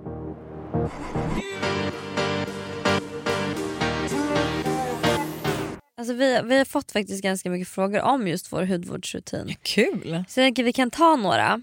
Alltså 6.03 6.15
vi, 6.15 6.41
vi 6.45 6.59
har 6.59 6.65
fått 6.65 6.93
faktiskt 6.93 7.23
ganska 7.23 7.51
mycket 7.51 7.69
frågor 7.69 8.01
om 8.01 8.29
just 8.29 8.53
vår 8.53 8.63
hudvårdsrutin. 8.63 9.55
Kul! 9.63 10.25
Så 10.29 10.41
jag 10.41 10.47
tänker 10.47 10.65
vi 10.65 10.73
kan 10.73 10.91
ta 10.91 11.17
några. 11.17 11.63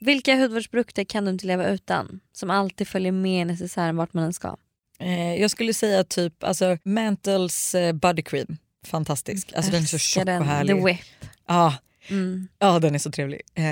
Vilka 0.00 0.36
hudvårdsprodukter 0.36 1.04
kan 1.04 1.24
du 1.24 1.30
inte 1.30 1.46
leva 1.46 1.66
utan? 1.66 2.20
Som 2.32 2.50
alltid 2.50 2.88
följer 2.88 3.12
med 3.12 3.46
necessären 3.46 3.96
vart 3.96 4.12
man 4.12 4.24
än 4.24 4.32
ska. 4.32 4.56
Eh, 5.00 5.34
jag 5.34 5.50
skulle 5.50 5.74
säga 5.74 6.04
typ 6.04 6.44
alltså, 6.44 6.76
Mantles 6.84 7.74
eh, 7.74 7.92
body 7.92 8.22
cream. 8.22 8.56
Fantastisk. 8.86 9.52
Alltså, 9.56 9.70
den 9.72 9.82
är 9.82 9.86
så 9.86 9.98
tjock 9.98 10.26
den. 10.26 10.42
och 10.42 10.48
härlig. 10.48 10.76
The 10.76 10.84
Whip. 10.84 11.00
Ja, 11.48 11.74
Mm. 12.10 12.48
ja, 12.58 12.78
den 12.78 12.94
är 12.94 12.98
så 12.98 13.10
trevlig. 13.10 13.40
Eh, 13.54 13.64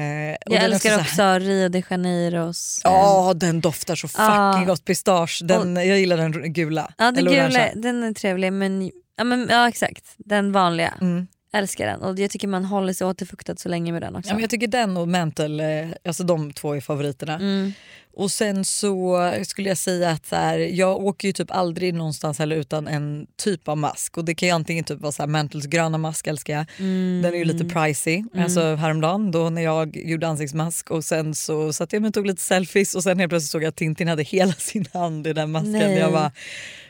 och 0.46 0.52
Jag 0.54 0.64
älskar 0.64 0.94
så 0.94 1.00
också 1.00 1.22
här- 1.22 1.40
Rio 1.40 1.68
de 1.68 1.82
Janeiros. 1.90 2.80
Ja, 2.84 3.32
den 3.36 3.60
doftar 3.60 3.94
så 3.96 4.08
fucking 4.08 4.24
Ja. 4.26 4.64
gott. 4.66 4.84
Pistage. 4.84 5.40
Den, 5.44 5.76
jag 5.76 5.98
gillar 5.98 6.16
den 6.16 6.52
gula. 6.52 6.92
Ja, 6.98 7.10
den 7.12 7.24
gula, 7.24 7.70
den 7.74 8.02
är 8.02 8.14
trevlig 8.14 8.52
men 8.52 8.90
ja, 9.18 9.24
men 9.24 9.48
ja 9.50 9.68
exakt, 9.68 10.14
den 10.16 10.52
vanliga. 10.52 10.94
Mm. 11.00 11.26
Älskar 11.52 11.86
den 11.86 12.00
och 12.00 12.18
jag 12.18 12.30
tycker 12.30 12.48
man 12.48 12.64
håller 12.64 12.92
sig 12.92 13.06
återfuktad 13.06 13.56
så 13.56 13.68
länge 13.68 13.92
med 13.92 14.02
den 14.02 14.16
också. 14.16 14.30
Ja, 14.30 14.34
men 14.34 14.40
jag 14.40 14.50
tycker 14.50 14.66
den 14.66 14.96
och 14.96 15.08
Mantle, 15.08 15.82
eh, 15.82 15.88
alltså 16.04 16.24
de 16.24 16.52
två 16.52 16.76
är 16.76 16.80
favoriterna. 16.80 17.34
mm. 17.34 17.72
Och 18.18 18.30
sen 18.30 18.64
så 18.64 19.18
skulle 19.44 19.68
jag 19.68 19.78
säga 19.78 20.10
att 20.10 20.26
så 20.26 20.36
här, 20.36 20.58
jag 20.58 20.96
åker 21.04 21.28
ju 21.28 21.32
typ 21.32 21.50
aldrig 21.50 21.94
någonstans 21.94 22.38
heller 22.38 22.56
utan 22.56 22.88
en 22.88 23.26
typ 23.36 23.68
av 23.68 23.76
mask. 23.78 24.18
Och 24.18 24.24
det 24.24 24.34
kan 24.34 24.48
ju 24.48 24.54
antingen 24.54 24.84
typ 24.84 25.00
vara 25.00 25.12
så 25.12 25.22
här, 25.22 25.28
Mantles 25.28 25.66
gröna 25.66 25.98
mask 25.98 26.26
älskar 26.26 26.54
jag. 26.54 26.66
Mm. 26.78 27.22
Den 27.22 27.34
är 27.34 27.38
ju 27.38 27.44
lite 27.44 27.64
pricey. 27.64 28.24
Alltså 28.38 28.74
häromdagen 28.74 29.30
då 29.30 29.50
när 29.50 29.62
jag 29.62 29.96
gjorde 29.96 30.28
ansiktsmask 30.28 30.90
och 30.90 31.04
sen 31.04 31.34
så 31.34 31.72
satt 31.72 31.92
jag 31.92 32.02
mig 32.02 32.08
och 32.08 32.14
tog 32.14 32.26
lite 32.26 32.42
selfies 32.42 32.94
och 32.94 33.02
sen 33.02 33.18
helt 33.18 33.30
plötsligt 33.30 33.50
såg 33.50 33.62
jag 33.62 33.68
att 33.68 33.76
Tintin 33.76 34.08
hade 34.08 34.22
hela 34.22 34.52
sin 34.58 34.84
hand 34.92 35.26
i 35.26 35.32
den 35.32 35.50
masken. 35.50 35.72
Nej. 35.72 35.98
Jag 35.98 36.12
bara, 36.12 36.32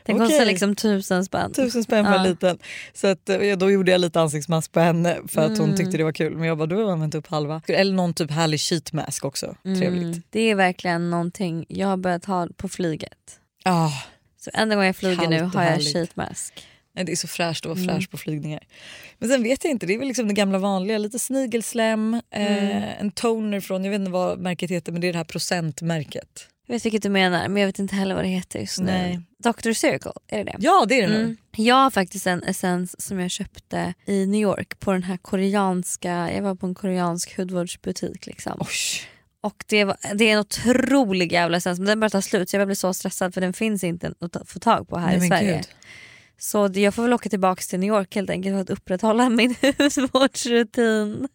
Den 0.05 0.19
kostar 0.19 0.45
liksom 0.47 0.77
tusen 0.77 1.25
spänn. 1.25 1.53
Tusen 1.53 1.85
spänn 1.85 2.05
för 2.05 2.13
en 2.13 2.25
Ja. 2.25 2.31
liten. 2.31 2.59
Så 2.95 3.07
att, 3.07 3.31
då 3.59 3.71
gjorde 3.71 3.91
jag 3.93 4.01
lite 4.01 4.21
ansiktsmask 4.21 4.73
på 4.73 4.81
henne 4.81 5.17
för 5.29 5.41
att 5.43 5.59
hon 5.59 5.67
Mm. 5.67 5.77
tyckte 5.77 5.97
det 5.97 6.05
var 6.05 6.13
kul. 6.13 6.37
Men 6.37 6.49
jag 6.49 6.59
bara, 6.59 6.67
då 6.67 6.85
har 6.85 6.93
använt 6.93 7.15
upp 7.15 7.27
halva. 7.27 7.63
Eller 7.69 7.93
någon 7.93 8.15
typ 8.15 8.31
härlig 8.31 8.61
sheet 8.61 8.93
mask 8.93 9.25
också. 9.25 9.57
Trevligt. 9.63 10.03
Mm. 10.03 10.23
Det 10.31 10.41
är 10.51 10.55
verkligen 10.55 11.11
någonting 11.19 11.65
jag 11.69 11.89
har 11.89 11.97
börjat 11.97 12.25
ha 12.25 12.49
på 12.57 12.69
flyget. 12.69 13.41
Ah, 13.65 13.91
Så 14.41 14.51
enda 14.55 14.75
gången 14.75 14.87
jag 14.87 14.97
flyger 14.97 15.29
nu 15.29 15.43
har 15.43 15.63
jag 15.63 15.71
härligt. 15.71 15.93
sheet 15.93 16.17
mask. 16.17 16.67
nej, 16.95 17.05
det 17.05 17.13
är 17.13 17.17
så 17.17 17.29
fräscht 17.29 17.67
att 17.67 17.71
vara 17.71 17.79
Mm. 17.81 17.95
fräsch 17.95 18.11
på 18.11 18.17
flygningar. 18.17 18.63
Men 19.19 19.29
sen 19.29 19.43
vet 19.43 19.65
jag 19.65 19.71
inte, 19.71 19.87
det 19.87 19.95
är 19.95 19.99
väl 19.99 20.09
liksom 20.09 20.29
det 20.29 20.35
gamla 20.35 20.59
vanliga. 20.59 20.99
Lite 20.99 21.19
snigelslem, 21.19 22.21
Mm. 22.31 22.69
eh, 22.83 23.01
en 23.01 23.11
toner 23.11 23.61
från, 23.61 23.85
jag 23.85 23.91
vet 23.91 23.99
inte 23.99 24.11
vad 24.11 24.39
märket 24.39 24.71
heter 24.71 24.93
men 24.93 25.01
det 25.01 25.09
är 25.09 25.13
det 25.13 25.19
här 25.19 25.25
procentmärket. 25.25 26.49
Jag 26.67 26.75
vet 26.75 26.85
vilket 26.85 27.03
du 27.03 27.09
menar 27.09 27.49
men 27.49 27.61
jag 27.63 27.67
vet 27.69 27.79
inte 27.79 27.95
heller 27.95 28.15
vad 28.15 28.25
det 28.25 28.29
heter 28.29 28.59
just 28.61 28.79
nu. 28.79 28.87
Nej. 28.87 29.21
Dr 29.45 29.73
Circle, 29.73 30.13
är 30.29 30.39
det 30.39 30.45
det? 30.45 30.57
Ja 30.59 30.85
det 30.89 30.95
är 31.01 31.03
det 31.03 31.09
nu. 31.15 31.21
Mm. 31.23 31.37
Jag 31.57 31.75
har 31.75 31.91
faktiskt 31.91 32.27
en 32.27 32.43
essens 32.43 33.01
som 33.07 33.21
jag 33.21 33.31
köpte 33.31 33.95
i 34.07 34.27
New 34.27 34.41
York 34.41 34.81
på 34.81 34.93
den 34.93 35.03
här 35.03 35.17
koreanska, 35.17 36.31
jag 36.35 36.43
var 36.43 36.55
på 36.55 36.67
en 36.67 36.75
koreansk 36.75 37.37
hudvårdsbutik 37.37 38.27
liksom. 38.27 38.53
Oj. 38.61 38.67
Och 39.41 39.65
det, 39.67 39.85
var, 39.85 39.97
det 40.15 40.25
är 40.25 40.33
en 40.33 40.39
otrolig 40.39 41.33
jävla 41.33 41.57
essens 41.57 41.79
men 41.79 41.87
den 41.87 42.01
börjar 42.01 42.11
ta 42.11 42.23
slut 42.23 42.51
så 42.51 42.57
jag 42.57 42.69
blir 42.69 42.75
så 42.75 42.95
stressad 42.95 43.35
för 43.35 43.41
den 43.41 43.53
finns 43.53 43.85
inte 43.85 44.13
att 44.21 44.49
få 44.49 44.59
tag 44.59 44.89
på 44.89 44.99
här 44.99 45.17
Nej, 45.17 45.27
i 45.27 45.29
Sverige. 45.29 45.57
gud. 45.57 45.69
Så 46.41 46.71
jag 46.75 46.95
får 46.95 47.03
väl 47.03 47.13
åka 47.13 47.29
tillbaka 47.29 47.63
till 47.63 47.81
New 47.81 47.89
York 47.89 48.15
helt 48.15 48.31
enkelt 48.31 48.55
för 48.55 48.61
att 48.61 48.71
upprätthålla 48.71 49.29
min 49.31 49.55
hudvårdsrutin. 49.79 51.29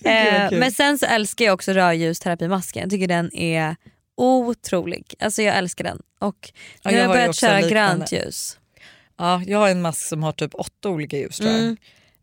Vad 0.00 0.12
Eh, 0.12 0.58
men 0.58 0.72
sen 0.72 0.98
så 0.98 1.06
älskar 1.06 1.44
jag 1.44 1.54
också 1.54 1.72
rödljusterapimasken. 1.72 2.82
Jag 2.82 2.90
tycker 2.90 3.08
den 3.08 3.34
är 3.34 3.76
otrolig. 4.16 5.14
Alltså 5.18 5.42
jag 5.42 5.56
älskar 5.56 5.84
den. 5.84 6.02
Och 6.18 6.52
Ja, 6.82 6.90
nu 6.90 6.96
jag 6.96 7.02
har 7.02 7.02
jag 7.02 7.08
har 7.08 7.14
ju 7.14 7.20
börjat 7.20 7.36
köra 7.36 7.60
liknande. 7.60 7.74
grönt 7.74 8.12
ljus. 8.12 8.58
Ja, 9.18 9.42
jag 9.46 9.58
har 9.58 9.68
en 9.68 9.82
mask 9.82 10.08
som 10.08 10.22
har 10.22 10.32
typ 10.32 10.54
åtta 10.54 10.88
olika 10.88 11.18
ljus 11.18 11.36
tror 11.36 11.50
jag. 11.50 11.60
Mm. 11.60 11.76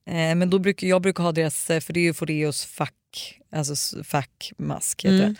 Eh, 0.05 0.35
men 0.35 0.49
då 0.49 0.59
brukar, 0.59 0.87
jag 0.87 1.01
brukar 1.01 1.23
ha 1.23 1.31
deras, 1.31 1.69
eh, 1.69 1.79
för 1.79 1.93
det 1.93 1.99
är 1.99 2.03
ju 2.03 2.13
Foreos 2.13 2.65
fack, 3.13 3.39
alltså 3.51 4.03
fackmask 4.03 5.05
heter 5.05 5.23
Mm. 5.23 5.35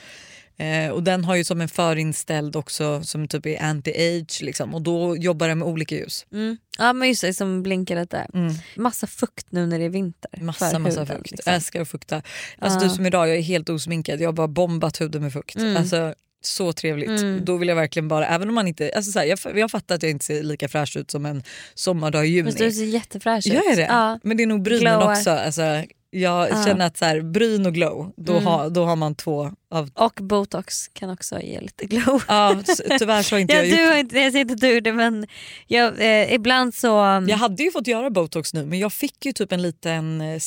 Eh, 0.58 0.92
och 0.92 1.04
den 1.04 1.26
har 1.26 1.36
ju 1.36 1.44
som 1.44 1.62
en 1.62 1.70
förinställd 1.70 2.56
också 2.56 3.04
som 3.04 3.28
typ 3.28 3.46
är 3.46 3.58
anti-age 3.58 4.44
liksom, 4.44 4.76
och 4.76 4.82
då 4.82 5.18
jobbar 5.18 5.48
den 5.48 5.58
med 5.60 5.68
olika 5.68 5.96
ljus. 5.96 6.26
Mm. 6.32 6.58
Ja 6.78 6.94
men 6.94 7.08
just 7.08 7.22
det, 7.22 7.34
som 7.34 7.64
blinkar 7.64 7.96
lite. 8.02 8.28
Mm. 8.34 8.54
Massa 8.76 9.08
fukt 9.08 9.48
nu 9.50 9.66
när 9.66 9.80
det 9.80 9.86
är 9.86 9.90
vinter. 9.90 10.32
Massa 10.42 10.80
massa 10.80 11.00
huden, 11.02 11.18
fukt. 11.18 11.32
liksom. 11.32 11.54
Älskar 11.54 11.82
att 11.82 11.90
fukta. 11.90 12.22
Alltså 12.60 12.80
Ja. 12.80 12.84
du 12.84 12.90
som 12.90 13.06
idag, 13.06 13.30
jag 13.30 13.38
är 13.38 13.42
helt 13.42 13.70
osminkad, 13.70 14.22
jag 14.22 14.28
har 14.28 14.34
bara 14.34 14.48
bombat 14.48 15.02
huden 15.02 15.22
med 15.22 15.34
fukt. 15.34 15.56
Mm. 15.56 15.78
Alltså, 15.78 16.14
så 16.42 16.74
trevligt. 16.74 17.10
Mm. 17.10 17.46
Då 17.46 17.58
vill 17.58 17.68
jag 17.70 17.76
verkligen 17.76 18.08
bara, 18.08 18.28
även 18.28 18.50
om 18.50 18.56
man 18.56 18.68
inte, 18.68 18.92
alltså 18.96 19.12
så 19.12 19.20
här, 19.20 19.26
jag, 19.26 19.40
jag 19.58 19.72
fattar 19.72 19.96
att 19.96 20.04
jag 20.04 20.10
inte 20.12 20.26
ser 20.26 20.44
lika 20.44 20.68
fräsch 20.68 20.98
ut 20.98 21.12
som 21.12 21.26
en 21.26 21.44
sommardag 21.74 22.26
i 22.28 22.30
juni. 22.30 22.46
Fast 22.52 22.58
du 22.58 22.72
ser 22.72 22.86
jättefräsch 22.86 23.48
ut. 23.48 23.54
Gör 23.54 23.64
jag 23.70 23.78
det? 23.78 23.82
Ja. 23.90 24.20
Men 24.24 24.38
det 24.38 24.44
är 24.44 24.48
nog 24.48 24.62
brynen 24.62 25.02
också. 25.02 25.32
Alltså, 25.32 25.84
jag 26.14 26.50
Ja. 26.50 26.64
känner 26.66 26.86
att 26.86 26.98
så 26.98 27.06
här, 27.06 27.22
bryn 27.22 27.66
och 27.66 27.74
glow, 27.74 28.14
då, 28.18 28.32
Mm. 28.34 28.46
har, 28.46 28.70
då 28.70 28.86
har 28.86 28.96
man 28.96 29.16
två 29.16 29.52
av... 29.72 29.90
Och 29.96 30.20
botox 30.22 30.88
kan 30.88 31.10
också 31.10 31.40
ge 31.42 31.62
lite 31.62 31.86
glow. 31.86 32.24
Ja, 32.28 32.62
ty- 32.66 32.98
tyvärr 33.00 33.24
så 33.24 33.36
har 33.36 33.40
inte 33.40 33.54
Ja, 33.54 33.60
jag 33.60 33.68
gjort 33.68 33.78
du 33.78 33.86
har 33.86 33.98
inte, 33.98 34.20
jag 34.20 34.32
säger 34.32 34.52
inte 34.52 34.68
du 34.68 34.80
det 34.80 34.94
men 34.94 35.28
jag, 35.68 35.94
eh, 36.00 36.34
ibland 36.34 36.74
så... 36.76 36.88
Jag 37.28 37.38
hade 37.38 37.64
ju 37.64 37.72
fått 37.72 37.88
göra 37.88 38.10
botox 38.10 38.54
nu 38.54 38.66
men 38.66 38.80
jag 38.80 38.94
fick 38.94 39.26
ju 39.26 39.34
typ 39.34 39.52
en 39.52 39.62
liten 39.62 40.22
eh, 40.22 40.40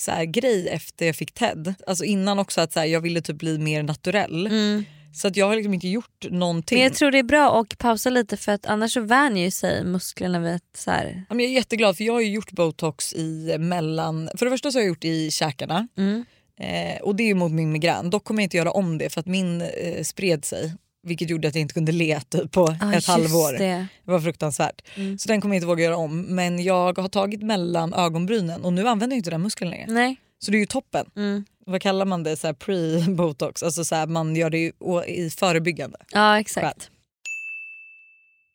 så 0.00 0.10
här, 0.10 0.24
grej 0.24 0.68
efter 0.68 1.06
jag 1.06 1.16
fick 1.16 1.34
TED. 1.34 1.74
Alltså 1.86 2.04
innan 2.04 2.38
också 2.38 2.60
att 2.60 2.72
så 2.72 2.80
här, 2.80 2.86
jag 2.86 3.00
ville 3.00 3.20
typ 3.20 3.36
bli 3.38 3.58
mer 3.58 3.82
naturell. 3.82 4.46
Mm. 4.46 4.84
Så 5.12 5.28
att 5.28 5.36
jag 5.36 5.46
har 5.46 5.56
liksom 5.56 5.74
inte 5.74 5.88
gjort 5.88 6.24
någonting. 6.30 6.78
Men 6.78 6.84
jag 6.84 6.94
tror 6.94 7.10
det 7.10 7.18
är 7.18 7.22
bra 7.22 7.60
att 7.60 7.78
pausa 7.78 8.10
lite 8.10 8.36
för 8.36 8.52
att 8.52 8.66
annars 8.66 8.92
så 8.92 9.00
vänjer 9.00 9.44
ju 9.44 9.50
sig 9.50 9.84
musklerna 9.84 10.40
vid 10.40 10.54
att 10.54 10.76
så 10.76 10.90
här, 10.90 11.24
Ja, 11.28 11.34
men 11.34 11.44
jag 11.44 11.50
är 11.50 11.54
jätteglad 11.54 11.96
för 11.96 12.04
jag 12.04 12.12
har 12.12 12.20
ju 12.20 12.30
gjort 12.30 12.52
botox 12.52 13.14
i 13.14 13.56
mellan... 13.58 14.30
För 14.36 14.46
det 14.46 14.50
första 14.50 14.70
så 14.70 14.78
har 14.78 14.82
jag 14.82 14.88
gjort 14.88 15.04
i 15.04 15.30
käkarna 15.30 15.88
mm. 15.96 16.24
eh, 16.60 17.02
och 17.02 17.16
det 17.16 17.30
är 17.30 17.34
mot 17.34 17.52
min 17.52 17.72
migrän. 17.72 18.10
Dock 18.10 18.24
kommer 18.24 18.42
jag 18.42 18.46
inte 18.46 18.56
göra 18.56 18.70
om 18.70 18.98
det 18.98 19.10
för 19.10 19.20
att 19.20 19.26
min 19.26 19.60
eh, 19.60 20.02
spred 20.02 20.44
sig. 20.44 20.72
Vilket 21.02 21.30
gjorde 21.30 21.48
att 21.48 21.54
jag 21.54 21.62
inte 21.62 21.74
kunde 21.74 21.92
le 21.92 22.20
typ, 22.20 22.52
på 22.52 22.76
Ja, 22.80 22.94
ett 22.94 23.06
halvår. 23.06 23.52
Det. 23.52 23.58
Det. 24.04 24.12
var 24.12 24.20
fruktansvärt. 24.20 24.82
Mm. 24.94 25.18
Så 25.18 25.28
den 25.28 25.40
kommer 25.40 25.54
jag 25.54 25.58
inte 25.58 25.66
våga 25.66 25.84
göra 25.84 25.96
om. 25.96 26.20
Men 26.20 26.62
jag 26.62 26.98
har 26.98 27.08
tagit 27.08 27.42
mellan 27.42 27.94
ögonbrynen 27.94 28.64
och 28.64 28.72
nu 28.72 28.88
använder 28.88 29.14
jag 29.14 29.18
inte 29.18 29.30
den 29.30 29.42
muskeln 29.42 29.70
längre. 29.70 29.86
Nej. 29.88 30.16
Så 30.38 30.50
det 30.50 30.56
är 30.56 30.60
ju 30.60 30.66
toppen. 30.66 31.06
Mm. 31.16 31.44
Vad 31.68 31.82
kallar 31.82 32.04
man 32.04 32.22
det, 32.22 32.36
så 32.36 32.46
här 32.46 32.54
pre-botox. 32.54 33.64
Alltså 33.64 33.84
så 33.84 33.94
här, 33.94 34.06
man 34.06 34.36
gör 34.36 34.50
det 34.50 34.72
i 35.08 35.30
förebyggande. 35.30 35.98
Ja 36.12 36.40
exakt. 36.40 36.90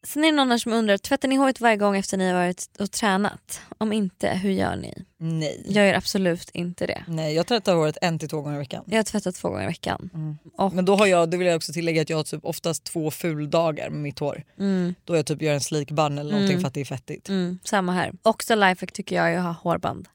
Sen 0.07 0.23
är 0.23 0.31
det 0.31 0.37
någon 0.37 0.51
här 0.51 0.57
som 0.57 0.73
undrar, 0.73 0.97
tvättar 0.97 1.27
ni 1.27 1.35
håret 1.35 1.61
varje 1.61 1.77
gång 1.77 1.97
efter 1.97 2.17
ni 2.17 2.27
har 2.27 2.33
varit 2.33 2.69
och 2.79 2.91
tränat? 2.91 3.61
Om 3.77 3.93
inte, 3.93 4.29
hur 4.29 4.51
gör 4.51 4.75
ni? 4.75 4.93
Nej. 5.17 5.65
Jag 5.69 5.87
gör 5.87 5.93
absolut 5.93 6.49
inte 6.53 6.85
det. 6.87 7.03
Nej 7.07 7.35
jag 7.35 7.47
tvättar 7.47 7.75
håret 7.75 7.97
en 8.01 8.19
till 8.19 8.29
två 8.29 8.41
gånger 8.41 8.55
i 8.55 8.59
veckan. 8.59 8.83
Jag 8.87 8.97
har 8.97 9.03
tvättat 9.03 9.35
två 9.35 9.49
gånger 9.49 9.63
i 9.63 9.67
veckan. 9.67 10.09
Och, 10.57 10.73
Men 10.73 10.85
då 10.85 10.95
har 10.95 11.07
jag, 11.07 11.29
det 11.31 11.37
vill 11.37 11.47
jag 11.47 11.55
också 11.55 11.73
tillägga 11.73 12.01
att 12.01 12.09
jag 12.09 12.17
har 12.17 12.23
typ 12.23 12.45
oftast 12.45 12.83
två 12.83 13.11
fuldagar 13.11 13.89
med 13.89 13.99
mitt 14.01 14.19
hår. 14.19 14.43
mm, 14.59 14.95
Då 15.03 15.15
jag 15.15 15.25
typ 15.25 15.41
gör 15.41 15.53
en 15.53 15.61
sleek 15.61 15.91
bun 15.91 16.17
eller 16.17 16.31
någonting 16.31 16.51
Mm. 16.51 16.61
för 16.61 16.67
att 16.67 16.73
det 16.73 16.81
är 16.81 16.85
fettigt. 16.85 17.29
mm, 17.29 17.59
samma 17.63 17.91
här. 17.91 18.11
Också 18.21 18.55
lifehack 18.55 18.91
tycker 18.91 19.15
jag 19.15 19.33
är 19.33 19.37
att 19.37 19.43
ha 19.43 19.51
hårband. 19.51 20.07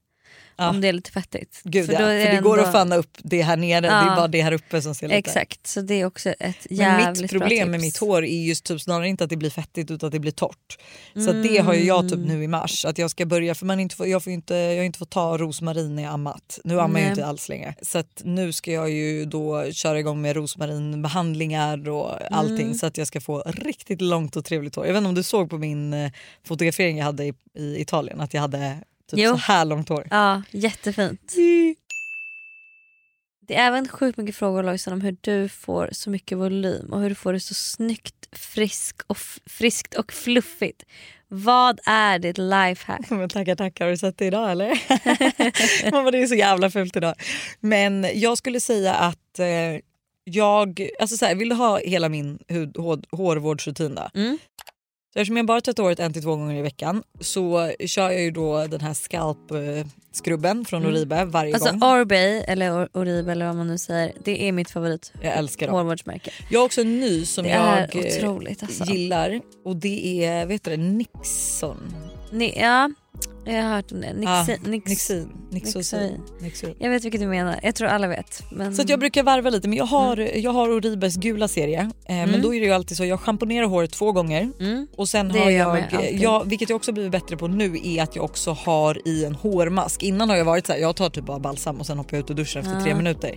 Ja. 0.58 0.70
Om 0.70 0.80
det 0.80 0.88
är 0.88 0.92
lite 0.92 1.10
fettigt. 1.10 1.60
Gud 1.64 1.86
för, 1.86 1.92
ja, 1.92 1.98
för 1.98 2.06
det 2.34 2.40
går 2.42 2.56
ändå- 2.58 2.66
att 2.68 2.72
fanna 2.72 2.96
upp 2.96 3.18
det 3.22 3.42
här 3.42 3.56
nere, 3.56 3.80
det 3.80 3.86
Ja. 3.86 4.12
är 4.12 4.16
bara 4.16 4.28
det 4.28 4.42
här 4.42 4.52
uppe 4.52 4.82
som 4.82 4.94
ser 4.94 5.06
lite... 5.08 5.16
Exakt, 5.18 5.66
så 5.66 5.80
det 5.80 5.94
är 5.94 6.04
också 6.06 6.30
ett 6.30 6.56
Men 6.70 6.78
jävligt 6.78 7.20
mitt 7.22 7.30
bra 7.30 7.40
problem 7.40 7.70
med 7.70 7.80
mitt 7.80 7.96
hår 7.98 8.24
är 8.24 8.44
just 8.46 8.64
typ 8.64 8.80
snarare 8.80 9.08
inte 9.08 9.24
att 9.24 9.30
det 9.30 9.36
blir 9.36 9.50
fettigt 9.50 9.90
utan 9.90 10.06
att 10.06 10.12
det 10.12 10.18
blir 10.18 10.32
torrt. 10.32 10.78
Så 11.14 11.30
att 11.30 11.42
det 11.42 11.58
har 11.58 11.74
jag 11.74 11.98
Mm. 12.00 12.10
typ 12.10 12.28
nu 12.28 12.42
i 12.44 12.48
mars 12.48 12.84
att 12.84 12.98
jag 12.98 13.10
ska 13.10 13.26
börja 13.26 13.54
för 13.54 13.66
man 13.66 13.80
inte 13.80 13.96
får, 13.96 14.06
jag, 14.06 14.24
får 14.24 14.32
inte, 14.32 14.54
jag 14.54 14.76
har 14.76 14.84
inte 14.84 14.98
fått 14.98 15.10
ta 15.10 15.38
rosmarin 15.38 15.94
när 15.96 16.02
jag 16.02 16.12
ammat. 16.12 16.58
Nu 16.64 16.74
ammar 16.80 17.00
jag 17.00 17.04
Nej. 17.06 17.10
inte 17.10 17.26
alls 17.26 17.48
längre. 17.48 17.74
Så 17.82 18.02
nu 18.24 18.52
ska 18.52 18.72
jag 18.72 18.90
ju 18.90 19.24
då 19.24 19.70
köra 19.72 19.98
igång 19.98 20.20
med 20.20 20.36
rosmarinbehandlingar 20.36 21.88
och 21.88 22.32
allting 22.34 22.66
Mm. 22.66 22.74
så 22.74 22.86
att 22.86 22.98
jag 22.98 23.06
ska 23.06 23.20
få 23.20 23.42
riktigt 23.46 24.00
långt 24.00 24.36
och 24.36 24.44
trevligt 24.44 24.74
hår. 24.74 24.86
Jag 24.86 24.92
vet 24.92 24.98
inte 24.98 25.08
om 25.08 25.14
du 25.14 25.22
såg 25.22 25.50
på 25.50 25.58
min 25.58 25.92
eh, 25.94 26.10
fotografering 26.46 26.98
jag 26.98 27.04
hade 27.04 27.24
i, 27.24 27.32
i 27.58 27.80
Italien 27.80 28.20
att 28.20 28.34
jag 28.34 28.40
hade 28.40 28.76
typ 29.10 29.20
Jo. 29.20 29.30
så 29.30 29.36
här 29.36 29.64
långt 29.64 29.88
hår. 29.88 30.06
Ja, 30.10 30.42
jättefint. 30.50 31.34
Det 33.48 33.54
är 33.54 33.66
även 33.66 33.88
sjukt 33.88 34.18
mycket 34.18 34.36
frågor 34.36 34.62
Lojsan 34.62 34.92
om 34.92 35.00
hur 35.00 35.16
du 35.20 35.48
får 35.48 35.88
så 35.92 36.10
mycket 36.10 36.38
volym 36.38 36.92
och 36.92 37.00
hur 37.00 37.08
du 37.08 37.14
får 37.14 37.32
det 37.32 37.40
så 37.40 37.54
snyggt, 37.54 38.28
frisk 38.32 38.96
och 39.06 39.18
friskt 39.46 39.94
och 39.94 40.12
fluffigt. 40.12 40.84
Vad 41.28 41.80
är 41.86 42.18
ditt 42.18 42.38
lifehack? 42.38 43.10
Men 43.10 43.28
tackar 43.28 43.56
tackar, 43.56 43.84
har 43.84 43.90
du 43.90 43.96
sett 43.98 44.18
det 44.18 44.26
idag 44.26 44.50
eller? 44.50 45.90
Mamma 45.92 46.10
det 46.10 46.22
är 46.22 46.26
så 46.26 46.34
jävla 46.34 46.70
fult 46.70 46.96
idag. 46.96 47.14
Men 47.60 48.06
jag 48.14 48.38
skulle 48.38 48.60
säga 48.60 48.94
att 48.94 49.38
eh, 49.38 49.80
jag, 50.24 50.88
alltså 51.00 51.16
så 51.16 51.26
här, 51.26 51.34
vill 51.34 51.48
du 51.48 51.54
ha 51.54 51.78
hela 51.78 52.08
min 52.08 52.38
hud, 52.48 52.76
hår, 52.76 53.00
hårvårdsrutin 53.10 53.94
då? 53.94 54.10
Mm. 54.14 54.38
Så 55.12 55.18
eftersom 55.18 55.36
jag 55.36 55.46
bara 55.46 55.60
tvättar 55.60 55.82
håret 55.82 56.00
en 56.00 56.12
till 56.12 56.22
två 56.22 56.36
gånger 56.36 56.56
i 56.56 56.62
veckan 56.62 57.02
så 57.20 57.72
kör 57.86 58.10
jag 58.10 58.22
ju 58.22 58.30
då 58.30 58.66
den 58.66 58.80
här 58.80 58.94
scalp-skrubben 58.94 60.64
från 60.64 60.86
Oribe 60.86 61.24
varje 61.24 61.54
Alltså 61.54 61.70
gång. 61.72 61.82
Orbay 61.82 62.44
eller 62.48 62.70
Or- 62.70 62.88
Oribe 62.92 63.32
eller 63.32 63.46
vad 63.46 63.56
man 63.56 63.66
nu 63.66 63.78
säger, 63.78 64.12
det 64.24 64.48
är 64.48 64.52
mitt 64.52 64.70
favorit 64.70 65.12
Jag 65.22 65.32
älskar 65.36 65.68
hårvårdsmärke. 65.68 66.30
Jag 66.50 66.60
har 66.60 66.64
också 66.66 66.80
en 66.80 67.00
ny 67.00 67.24
som 67.26 67.46
jag 67.46 67.78
eh, 67.78 68.00
otroligt 68.00 68.62
alltså. 68.62 68.84
gillar 68.84 69.40
och 69.64 69.76
det 69.76 70.24
är 70.24 70.46
vet 70.46 70.64
du 70.64 70.76
Nixon. 70.76 71.94
Ni, 72.32 72.58
ja, 72.60 72.90
jag 73.56 73.62
har 73.62 73.74
hört 73.74 73.92
om 73.92 74.00
det. 74.00 74.14
Ah, 74.26 74.42
Nixi, 74.46 74.58
nix, 74.70 74.86
Nixin. 74.88 75.28
Nixosin. 75.50 76.74
Jag 76.78 76.90
vet 76.90 77.04
vilket 77.04 77.20
du 77.20 77.26
menar, 77.26 77.60
jag 77.62 77.74
tror 77.74 77.88
alla 77.88 78.08
vet. 78.08 78.42
Men... 78.52 78.74
Så 78.74 78.82
jag 78.86 78.98
brukar 79.00 79.22
varva 79.22 79.50
lite 79.50 79.68
men 79.68 79.78
jag 79.78 79.84
har, 79.84 80.16
jag 80.16 80.50
har 80.52 80.68
Oribes 80.70 81.16
gula 81.16 81.48
serie. 81.48 81.80
Eh, 81.80 81.90
Men 82.16 82.28
Mm. 82.28 82.42
då 82.42 82.54
är 82.54 82.60
det 82.60 82.66
ju 82.66 82.72
alltid 82.72 82.96
så 82.96 83.04
jag 83.04 83.20
schamponerar 83.20 83.66
håret 83.66 83.90
två 83.92 84.12
gånger 84.12 84.50
mm. 84.60 84.86
och 84.96 85.08
sen 85.08 85.28
Det 85.28 85.38
har 85.38 85.50
jag, 85.50 85.78
alltid. 85.92 86.20
jag, 86.20 86.48
vilket 86.48 86.68
jag 86.68 86.76
också 86.76 86.92
blivit 86.92 87.12
bättre 87.12 87.36
på 87.36 87.48
nu 87.48 87.78
är 87.84 88.02
att 88.02 88.16
jag 88.16 88.24
också 88.24 88.50
har 88.52 89.08
i 89.08 89.24
en 89.24 89.34
hårmask. 89.34 90.02
Innan 90.02 90.28
har 90.30 90.36
jag 90.36 90.44
varit 90.44 90.66
så 90.66 90.72
här, 90.72 90.80
jag 90.80 90.96
tar 90.96 91.10
typ 91.10 91.24
bara 91.26 91.38
balsam 91.38 91.80
och 91.80 91.86
sen 91.86 91.98
hoppar 91.98 92.16
jag 92.16 92.24
ut 92.24 92.30
ur 92.30 92.34
duschen 92.34 92.62
efter 92.62 92.80
tre 92.80 92.94
minuter. 92.94 93.34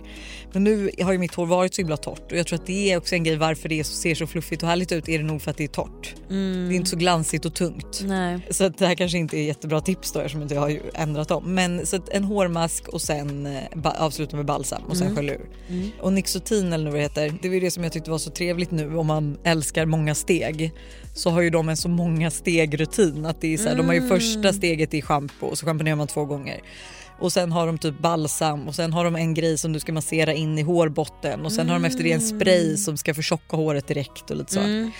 Men 0.52 0.64
nu 0.64 0.90
har 1.02 1.12
ju 1.12 1.18
mitt 1.18 1.34
hår 1.34 1.46
varit 1.46 1.74
så 1.74 1.80
himla 1.82 1.96
torrt 1.96 2.32
och 2.32 2.38
jag 2.38 2.46
tror 2.46 2.58
att 2.58 2.66
det 2.66 2.92
är 2.92 2.96
också 2.98 3.14
en 3.14 3.24
grej 3.24 3.36
varför 3.36 3.68
det 3.68 3.84
ser 3.84 4.14
så 4.14 4.26
fluffigt 4.26 4.62
och 4.62 4.68
härligt 4.68 4.92
ut 4.92 5.08
är 5.08 5.18
det 5.18 5.24
nog 5.24 5.42
för 5.42 5.50
att 5.50 5.56
det 5.56 5.64
är 5.64 5.68
torrt. 5.68 6.14
Mm. 6.32 6.68
Det 6.68 6.74
är 6.74 6.76
inte 6.76 6.90
så 6.90 6.96
glansigt 6.96 7.44
och 7.44 7.54
tungt. 7.54 8.00
Nej. 8.04 8.38
Så 8.50 8.64
att 8.64 8.78
det 8.78 8.86
här 8.86 8.94
kanske 8.94 9.18
inte 9.18 9.36
är 9.38 9.42
jättebra 9.42 9.80
tips 9.80 10.12
då 10.12 10.18
eftersom 10.20 10.42
inte 10.42 10.54
jag 10.54 10.60
har 10.60 10.78
ändrat 10.94 11.30
om. 11.30 11.54
Men 11.54 11.86
så 11.86 11.98
en 12.10 12.24
hårmask 12.24 12.88
och 12.88 13.02
sen 13.02 13.46
eh, 13.46 13.62
avsluta 13.98 14.36
med 14.36 14.46
balsam 14.46 14.82
och 14.88 14.96
sen 14.96 15.06
Mm. 15.06 15.16
skölja 15.16 15.34
ur. 15.34 15.48
Mm. 15.68 15.90
Och 16.00 16.12
Nixotin 16.12 16.72
eller 16.72 16.90
vad 16.90 16.98
det 16.98 17.02
heter, 17.02 17.34
det 17.42 17.48
var 17.48 17.54
ju 17.54 17.60
det 17.60 17.70
som 17.70 17.82
jag 17.84 17.92
tyckte 17.92 18.10
var 18.10 18.18
så 18.18 18.30
trevligt 18.30 18.70
nu 18.70 18.96
om 18.96 19.06
man 19.06 19.38
älskar 19.44 19.86
många 19.86 20.14
steg. 20.14 20.72
Så 21.14 21.30
har 21.30 21.40
ju 21.40 21.50
de 21.50 21.68
en 21.68 21.76
så 21.76 21.88
många 21.88 22.30
steg-rutin. 22.30 23.26
Att 23.26 23.40
det 23.40 23.54
är 23.54 23.58
så 23.58 23.68
här, 23.68 23.76
De 23.76 23.86
har 23.86 23.92
ju 23.94 23.98
Mm. 23.98 24.08
första 24.18 24.52
steget 24.52 24.94
i 24.94 25.02
schampo 25.02 25.46
och 25.46 25.58
så 25.58 25.66
schamponerar 25.66 25.96
man 25.96 26.06
två 26.06 26.24
gånger. 26.24 26.60
Och 27.20 27.32
sen 27.32 27.52
har 27.52 27.66
de 27.66 27.78
typ 27.78 27.98
balsam 27.98 28.68
och 28.68 28.74
sen 28.74 28.92
har 28.92 29.04
de 29.04 29.16
en 29.16 29.34
grej 29.34 29.58
som 29.58 29.72
du 29.72 29.80
ska 29.80 29.92
massera 29.92 30.32
in 30.34 30.58
i 30.58 30.62
hårbotten 30.62 31.44
och 31.44 31.52
sen 31.52 31.68
har 31.68 31.74
de 31.74 31.84
efter 31.84 32.04
det 32.04 32.12
en 32.12 32.20
spray 32.20 32.76
som 32.76 32.96
ska 32.96 33.14
förtjocka 33.14 33.56
håret 33.56 33.86
direkt 33.88 34.30
och 34.30 34.36
lite 34.36 34.52
så. 34.52 34.60
Mm. 34.60 34.90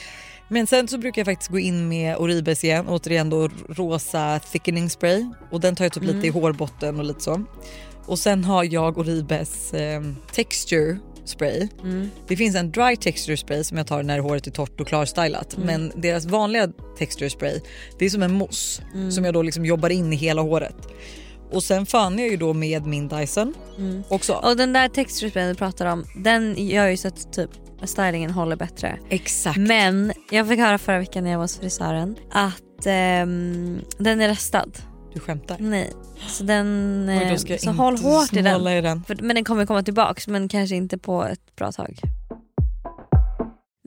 Men 0.48 0.66
sen 0.66 0.88
så 0.88 0.98
brukar 0.98 1.20
jag 1.20 1.26
faktiskt 1.26 1.50
gå 1.50 1.58
in 1.58 1.88
med 1.88 2.16
Oribes 2.16 2.64
igen, 2.64 2.88
återigen 2.88 3.30
då 3.30 3.48
rosa 3.68 4.40
thickening 4.52 4.90
spray 4.90 5.26
och 5.50 5.60
den 5.60 5.76
tar 5.76 5.84
jag 5.84 5.92
typ 5.92 6.02
lite 6.02 6.26
i 6.26 6.30
hårbotten 6.30 6.98
och 6.98 7.04
lite 7.04 7.20
så. 7.20 7.44
Och 8.06 8.18
sen 8.18 8.44
har 8.44 8.64
jag 8.64 8.98
Oribes 8.98 9.74
eh, 9.74 10.02
texture 10.32 10.98
spray. 11.24 11.68
Mm. 11.82 12.10
Det 12.28 12.36
finns 12.36 12.56
en 12.56 12.70
dry 12.72 12.96
texture 12.96 13.36
spray 13.36 13.64
som 13.64 13.76
jag 13.78 13.86
tar 13.86 14.02
när 14.02 14.18
håret 14.18 14.46
är 14.46 14.50
torrt 14.50 14.80
och 14.80 14.86
klarstylat 14.88 15.54
Mm. 15.56 15.66
men 15.66 16.00
deras 16.02 16.24
vanliga 16.26 16.68
texture 16.98 17.30
spray 17.30 17.60
det 17.98 18.04
är 18.04 18.10
som 18.10 18.22
en 18.22 18.32
mousse 18.32 18.82
Mm. 18.94 19.10
som 19.12 19.24
jag 19.24 19.34
då 19.34 19.42
liksom 19.42 19.64
jobbar 19.66 19.90
in 19.90 20.12
i 20.12 20.16
hela 20.16 20.42
håret. 20.42 20.76
Och 21.52 21.62
sen 21.62 21.86
fan 21.86 22.18
jag 22.18 22.28
ju 22.28 22.36
då 22.36 22.52
med 22.52 22.86
min 22.86 23.08
Dyson 23.08 23.54
Mm. 23.78 24.02
också. 24.08 24.32
Och 24.32 24.56
den 24.56 24.72
där 24.72 24.88
textursprayen 24.88 25.48
du 25.48 25.54
pratar 25.54 25.86
om, 25.86 26.04
den 26.16 26.66
gör 26.68 26.88
ju 26.88 26.96
så 26.96 27.08
att 27.08 27.32
typ 27.32 27.50
stylingen 27.86 28.30
håller 28.30 28.56
bättre. 28.56 28.98
Exakt. 29.08 29.56
Men 29.58 30.12
jag 30.30 30.48
fick 30.48 30.58
höra 30.60 30.78
förra 30.78 30.98
veckan 30.98 31.24
när 31.24 31.30
jag 31.30 31.38
var 31.38 31.44
hos 31.44 31.58
frisören 31.58 32.16
att 32.30 32.86
ehm, 32.86 33.80
den 33.98 34.20
är 34.20 34.28
restad. 34.28 34.70
Du 35.14 35.20
skämtar? 35.20 35.56
Nej. 35.60 35.92
Så 36.28 36.44
den... 36.44 37.06
Oj, 37.10 37.16
Eh, 37.24 37.30
då 37.30 37.36
ska 37.38 37.52
jag 37.52 37.60
så 37.60 37.70
inte 37.70 37.82
håll 37.82 37.96
hårt 37.98 38.32
i 38.32 38.36
den. 38.42 38.54
snåla 38.54 38.78
i 38.78 38.80
den. 38.80 39.04
För, 39.04 39.16
men 39.20 39.34
den 39.36 39.44
kommer 39.44 39.66
komma 39.66 39.82
tillbaks 39.82 40.28
men 40.28 40.48
kanske 40.48 40.76
inte 40.76 40.98
på 40.98 41.24
ett 41.24 41.56
bra 41.56 41.72
tag. 41.72 41.98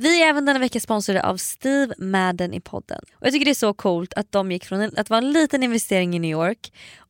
Vi 0.01 0.23
är 0.23 0.27
även 0.29 0.45
denna 0.45 0.59
vecka 0.59 0.79
sponsrade 0.79 1.23
av 1.23 1.37
Steve 1.37 1.93
Madden 1.97 2.53
i 2.53 2.61
podden. 2.61 2.99
Och 3.15 3.25
Jag 3.25 3.33
tycker 3.33 3.45
det 3.45 3.51
är 3.51 3.55
så 3.55 3.73
coolt 3.73 4.13
att 4.13 4.31
de 4.31 4.51
gick 4.51 4.65
från 4.65 4.81
en, 4.81 4.91
att 4.97 5.09
vara 5.09 5.17
en 5.17 5.31
liten 5.31 5.63
investering 5.63 6.15
i 6.15 6.19
New 6.19 6.31
York 6.31 6.73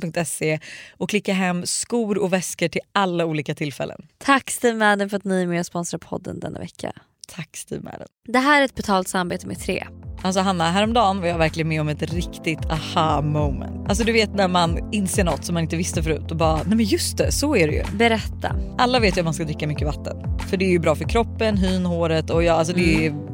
stevemadden.se 0.00 0.58
och 0.96 1.10
klicka 1.10 1.32
hem 1.32 1.66
skor 1.66 2.18
och 2.18 2.32
väskor 2.32 2.68
till 2.68 2.80
alla 2.92 3.26
olika 3.26 3.54
tillfällen. 3.54 4.06
Tack 4.18 4.50
Steve 4.50 4.78
Madden 4.78 5.10
för 5.10 5.16
att 5.16 5.24
ni 5.24 5.42
är 5.42 5.46
med 5.46 5.60
och 5.60 5.66
sponsrar 5.66 5.98
podden 5.98 6.40
denna 6.40 6.58
vecka. 6.58 6.92
Tack 7.28 7.56
Steve 7.56 7.82
Madden. 7.82 8.06
Det 8.28 8.38
här 8.38 8.60
är 8.60 8.64
ett 8.64 8.74
betalt 8.74 9.08
samarbete 9.08 9.46
med 9.46 9.58
Tre. 9.58 9.86
Alltså 10.22 10.40
Hanna, 10.40 10.70
häromdagen 10.70 11.20
var 11.20 11.28
jag 11.28 11.38
verkligen 11.38 11.68
med 11.68 11.80
om 11.80 11.88
ett 11.88 12.02
riktigt 12.02 12.64
aha 12.70 13.22
moment. 13.22 13.88
Alltså 13.88 14.04
du 14.04 14.12
vet 14.12 14.34
när 14.34 14.48
man 14.48 14.92
inser 14.92 15.24
något 15.24 15.44
som 15.44 15.54
man 15.54 15.62
inte 15.62 15.76
visste 15.76 16.02
förut 16.02 16.30
och 16.30 16.36
bara 16.36 16.56
nej 16.56 16.76
men 16.76 16.84
just 16.84 17.18
det, 17.18 17.32
så 17.32 17.56
är 17.56 17.68
det 17.68 17.74
ju. 17.74 17.84
Berätta. 17.96 18.56
Alla 18.78 19.00
vet 19.00 19.16
ju 19.16 19.20
att 19.20 19.24
man 19.24 19.34
ska 19.34 19.44
dricka 19.44 19.66
mycket 19.66 19.86
vatten. 19.86 20.38
För 20.48 20.56
det 20.56 20.64
är 20.64 20.70
ju 20.70 20.78
bra 20.78 20.94
för 20.94 21.04
kroppen, 21.04 21.56
hyn, 21.56 21.86
håret 21.86 22.30
och 22.30 22.44
ja, 22.44 22.52
alltså 22.52 22.74
det 22.74 23.06
är 23.06 23.33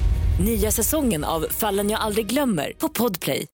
Nya 0.39 0.71
säsongen 0.71 1.23
av 1.23 1.45
Fallen 1.49 1.89
jag 1.89 2.01
aldrig 2.01 2.27
glömmer 2.27 2.73
på 2.77 2.89
Podplay. 2.89 3.47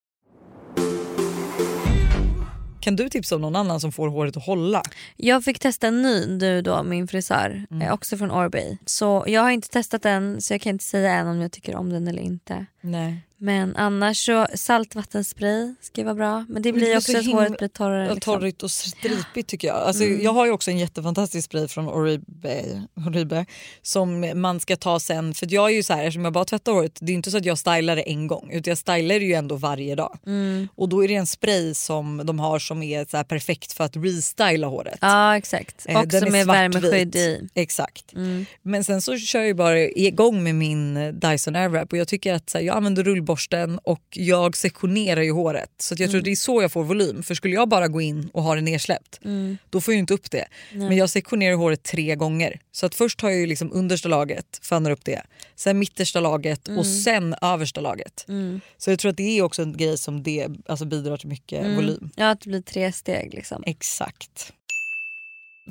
Kan 2.79 2.95
du 2.95 3.09
tipsa 3.09 3.35
om 3.35 3.41
någon 3.41 3.55
annan 3.55 3.79
som 3.79 3.91
får 3.91 4.07
håret 4.07 4.37
att 4.37 4.45
hålla? 4.45 4.81
Jag 5.15 5.43
fick 5.43 5.59
testa 5.59 5.87
en 5.87 6.01
ny 6.01 6.25
nu 6.27 6.61
då, 6.61 6.83
min 6.83 7.07
frisör, 7.07 7.65
eh, 7.81 7.93
också 7.93 8.17
från 8.17 8.31
Orbay. 8.31 8.77
Så 8.85 9.23
jag 9.27 9.41
har 9.41 9.51
inte 9.51 9.69
testat 9.69 10.01
den 10.01 10.41
så 10.41 10.53
jag 10.53 10.61
kan 10.61 10.69
inte 10.69 10.85
säga 10.85 11.11
än 11.13 11.27
om 11.27 11.41
jag 11.41 11.51
tycker 11.51 11.75
om 11.75 11.89
den 11.89 12.07
eller 12.07 12.21
inte. 12.21 12.65
Nej. 12.81 13.26
Men 13.39 13.75
annars 13.75 14.25
så 14.25 14.47
saltvattenspray 14.53 15.75
ska 15.81 16.03
vara 16.03 16.15
bra. 16.15 16.45
Men 16.49 16.61
det 16.61 16.73
blir 16.73 16.89
det 16.89 16.97
också 16.97 17.11
så 17.11 17.17
att 17.17 17.25
håret 17.25 17.57
blir 17.57 17.67
torrare. 17.67 18.13
Liksom. 18.13 18.33
Torrigt 18.33 18.63
och 18.63 18.71
stripigt 18.71 19.49
tycker 19.49 19.67
jag. 19.67 19.77
Alltså, 19.77 20.03
Mm. 20.07 20.21
Jag 20.23 20.33
har 20.33 20.45
ju 20.45 20.51
också 20.51 20.71
en 20.71 20.77
jättefantastisk 20.77 21.45
spray 21.45 21.67
från 21.67 21.87
Oribe, 21.87 22.81
Oribe 23.07 23.45
som 23.81 24.31
man 24.35 24.59
ska 24.59 24.75
ta 24.75 24.99
sen. 24.99 25.33
För 25.33 25.47
jag 25.53 25.69
är 25.71 25.75
ju 25.75 25.83
så 25.83 25.93
här, 25.93 26.03
eftersom 26.03 26.23
jag 26.23 26.33
bara 26.33 26.45
tvättar 26.45 26.71
håret, 26.71 26.97
det 27.01 27.11
är 27.11 27.15
inte 27.15 27.31
så 27.31 27.37
att 27.37 27.45
jag 27.45 27.57
stylar 27.57 27.95
det 27.95 28.01
en 28.01 28.27
gång 28.27 28.49
utan 28.51 28.71
jag 28.71 28.77
stylar 28.77 29.19
det 29.19 29.25
ju 29.25 29.33
ändå 29.33 29.55
varje 29.55 29.95
dag. 29.95 30.19
Mm. 30.25 30.67
Och 30.75 30.89
då 30.89 31.03
är 31.03 31.07
det 31.07 31.15
en 31.15 31.27
spray 31.27 31.73
som 31.73 32.21
de 32.25 32.39
har 32.39 32.59
som 32.59 32.83
är 32.83 33.05
så 33.05 33.23
perfekt 33.23 33.73
för 33.73 33.83
att 33.83 33.95
restyla 33.95 34.67
håret. 34.67 34.97
Ja 35.01 35.37
exakt. 35.37 35.85
Eh, 35.85 35.95
är 35.95 36.01
med 36.01 36.11
svartvit. 36.11 36.47
värmeskydd 36.47 37.15
i. 37.15 37.49
Exakt. 37.53 38.13
Mm. 38.13 38.45
Men 38.61 38.83
sen 38.83 39.01
så 39.01 39.17
kör 39.17 39.41
jag 39.41 39.55
bara 39.55 39.79
igång 39.79 40.43
med 40.43 40.55
min 40.55 41.19
Dyson 41.19 41.55
Airwrap 41.55 41.91
och 41.91 41.97
jag 41.97 42.07
tycker 42.07 42.33
att 42.33 42.49
så 42.49 42.57
här, 42.57 42.65
jag 42.65 42.77
använder 42.77 43.03
rullborsten 43.27 43.79
och 43.83 44.01
jag 44.11 44.57
sektionerar 44.57 45.21
ju 45.21 45.31
håret. 45.31 45.69
Så 45.79 45.93
jag 45.93 46.01
Mm. 46.01 46.11
tror 46.11 46.21
det 46.21 46.31
är 46.31 46.35
så 46.35 46.61
jag 46.61 46.71
får 46.71 46.83
volym. 46.83 47.23
För 47.23 47.35
skulle 47.35 47.53
jag 47.55 47.69
bara 47.69 47.87
gå 47.87 48.01
in 48.01 48.29
och 48.33 48.43
ha 48.43 48.55
det 48.55 48.61
nersläppt 48.61 49.19
Mm. 49.25 49.57
då 49.69 49.81
får 49.81 49.93
jag 49.93 49.99
inte 49.99 50.13
upp 50.13 50.31
det. 50.31 50.47
Men 50.73 50.97
jag 50.97 51.09
sektionerar 51.09 51.55
håret 51.55 51.83
tre 51.83 52.15
gånger. 52.15 52.59
Så 52.71 52.85
att 52.85 52.95
först 52.95 53.21
har 53.21 53.29
jag 53.29 53.39
ju 53.39 53.45
liksom 53.45 53.71
understa 53.73 54.09
laget, 54.09 54.59
fannar 54.61 54.91
upp 54.91 55.05
det. 55.05 55.21
Sen 55.55 55.79
mittersta 55.79 56.19
laget 56.19 56.67
och 56.67 56.85
sen 56.85 57.35
översta 57.41 57.81
laget. 57.81 58.25
Mm. 58.27 58.61
Så 58.77 58.89
jag 58.91 58.99
tror 58.99 59.11
att 59.11 59.17
det 59.17 59.37
är 59.37 59.41
också 59.41 59.61
en 59.61 59.77
grej 59.77 59.97
som 59.97 60.23
det, 60.23 60.47
alltså 60.67 60.85
bidrar 60.85 61.17
till 61.17 61.29
mycket 61.29 61.59
Mm. 61.63 61.75
volym. 61.75 62.09
Ja 62.15 62.29
att 62.29 62.41
det 62.41 62.49
blir 62.49 62.61
tre 62.61 62.91
steg 62.91 63.33
liksom. 63.33 63.63
Exakt. 63.65 64.53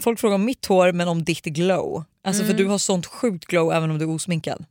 Folk 0.01 0.21
frågar 0.21 0.35
om 0.35 0.45
mitt 0.45 0.67
hår 0.67 0.93
men 0.93 1.09
om 1.09 1.25
ditt 1.25 1.45
glow. 1.45 2.05
Alltså 2.25 2.43
Mm. 2.43 2.57
för 2.57 2.65
du 2.65 2.69
har 2.69 2.79
sånt 2.79 3.07
sjukt 3.07 3.45
glow 3.45 3.73
även 3.73 3.91
om 3.91 3.99
du 3.99 4.05
är 4.05 4.09
osminkad. 4.11 4.65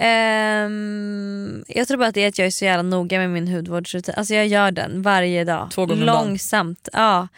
Ehm, 0.00 1.64
jag 1.68 1.88
tror 1.88 1.98
bara 1.98 2.08
att 2.08 2.14
det 2.14 2.20
är 2.24 2.28
att 2.28 2.38
jag 2.38 2.46
är 2.46 2.50
så 2.50 2.64
jävla 2.64 2.82
noga 2.82 3.18
med 3.18 3.30
min 3.30 3.48
hudvårdsrutin. 3.48 4.14
Alltså 4.16 4.34
jag 4.34 4.46
gör 4.46 4.70
den 4.70 5.02
varje 5.02 5.44
dag. 5.44 5.70
Två 5.72 5.86
gånger. 5.86 6.04
Långsamt. 6.04 6.88
Ja. 6.92 7.28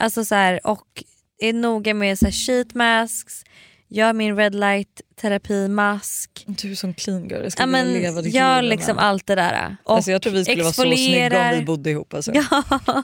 Alltså 0.00 0.24
så 0.24 0.34
här, 0.34 0.66
och 0.66 1.04
är 1.38 1.52
noga 1.52 1.94
med 1.94 2.18
så 2.18 2.24
här 2.24 2.32
sheet 2.32 2.74
masks, 2.74 3.44
gör 3.88 4.12
min 4.12 4.36
red 4.36 4.54
light 4.54 5.00
terapimask. 5.20 6.44
Du 6.46 6.70
är 6.70 6.74
som 6.74 6.94
clean 6.94 7.22
girl, 7.28 7.32
jag 7.32 7.42
vilja 7.42 7.66
men 7.66 7.92
leva 7.92 8.22
ditt 8.22 8.34
gör 8.34 8.62
liv, 8.62 8.70
liksom 8.70 8.98
Anna. 8.98 9.08
allt 9.08 9.26
det 9.26 9.34
där. 9.34 9.76
Och 9.84 9.96
Alltså 9.96 10.10
jag 10.10 10.22
tror 10.22 10.32
vi 10.32 10.44
skulle 10.44 10.62
vara 10.62 10.72
så 10.72 10.82
snygga 10.82 10.96
om 10.96 11.02
exfolierar. 11.02 11.54
vi 11.54 11.64
bodde 11.64 11.90
ihop. 11.90 12.14
Alltså. 12.14 12.32
Ja, 12.34 12.62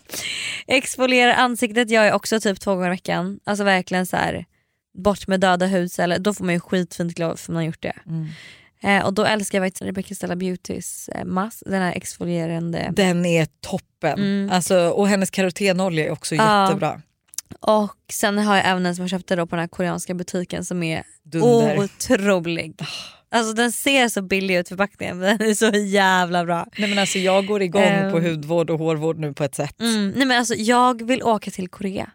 exfolierar 0.66 1.32
ansiktet 1.34 1.90
gör 1.90 2.04
jag 2.04 2.16
också 2.16 2.40
typ 2.40 2.60
två 2.60 2.74
gånger 2.74 2.86
i 2.86 2.90
veckan. 2.90 3.40
Alltså 3.44 3.64
verkligen 3.64 4.06
så 4.06 4.16
här 4.16 4.44
bort 4.98 5.26
med 5.26 5.40
döda 5.40 5.66
hudceller. 5.66 6.18
Då 6.18 6.34
får 6.34 6.44
man 6.44 6.54
ju 6.54 6.60
skitfint 6.60 7.14
glow 7.14 7.36
för 7.36 7.52
man 7.52 7.56
har 7.56 7.66
gjort 7.66 7.82
det. 7.82 7.96
Mm. 8.06 8.28
Eh, 8.84 9.04
och 9.06 9.14
då 9.14 9.24
älskar 9.24 9.58
jag 9.58 9.66
faktiskt 9.66 9.82
Rebecca 9.82 10.14
Stella 10.14 10.36
Beautys 10.36 11.08
eh, 11.08 11.24
mask, 11.24 11.62
den 11.66 11.82
här 11.82 11.92
exfolierande. 11.92 12.92
Den 12.96 13.26
är 13.26 13.46
toppen. 13.60 14.18
Mm. 14.18 14.50
Alltså, 14.52 14.88
och 14.88 15.08
hennes 15.08 15.30
karotenolja 15.30 16.04
är 16.06 16.10
också 16.10 16.34
Ja. 16.34 16.64
jättebra. 16.64 17.00
Och 17.60 17.96
sen 18.12 18.38
har 18.38 18.56
jag 18.56 18.66
även 18.68 18.86
en 18.86 18.96
som 18.96 19.02
jag 19.02 19.10
köpte 19.10 19.36
då 19.36 19.46
på 19.46 19.56
den 19.56 19.60
här 19.60 19.68
koreanska 19.68 20.14
butiken 20.14 20.64
som 20.64 20.82
är 20.82 21.02
Dunder. 21.24 21.78
otrolig. 21.78 22.74
Alltså 23.30 23.52
den 23.52 23.72
ser 23.72 24.08
så 24.08 24.22
billig 24.22 24.56
ut 24.56 24.68
förpackningen 24.68 25.18
men 25.18 25.38
den 25.38 25.50
är 25.50 25.54
så 25.54 25.70
jävla 25.70 26.44
bra. 26.44 26.66
Nej, 26.78 26.88
men 26.88 26.98
alltså, 26.98 27.18
jag 27.18 27.46
går 27.46 27.62
igång 27.62 27.82
Ehm. 27.82 28.12
på 28.12 28.20
hudvård 28.20 28.70
och 28.70 28.78
hårvård 28.78 29.18
nu 29.18 29.32
på 29.32 29.44
ett 29.44 29.54
sätt. 29.54 29.80
Mm, 29.80 30.10
nej 30.16 30.26
men 30.26 30.38
alltså 30.38 30.54
jag 30.54 31.02
vill 31.06 31.22
åka 31.22 31.50
till 31.50 31.68
Korea. 31.68 32.10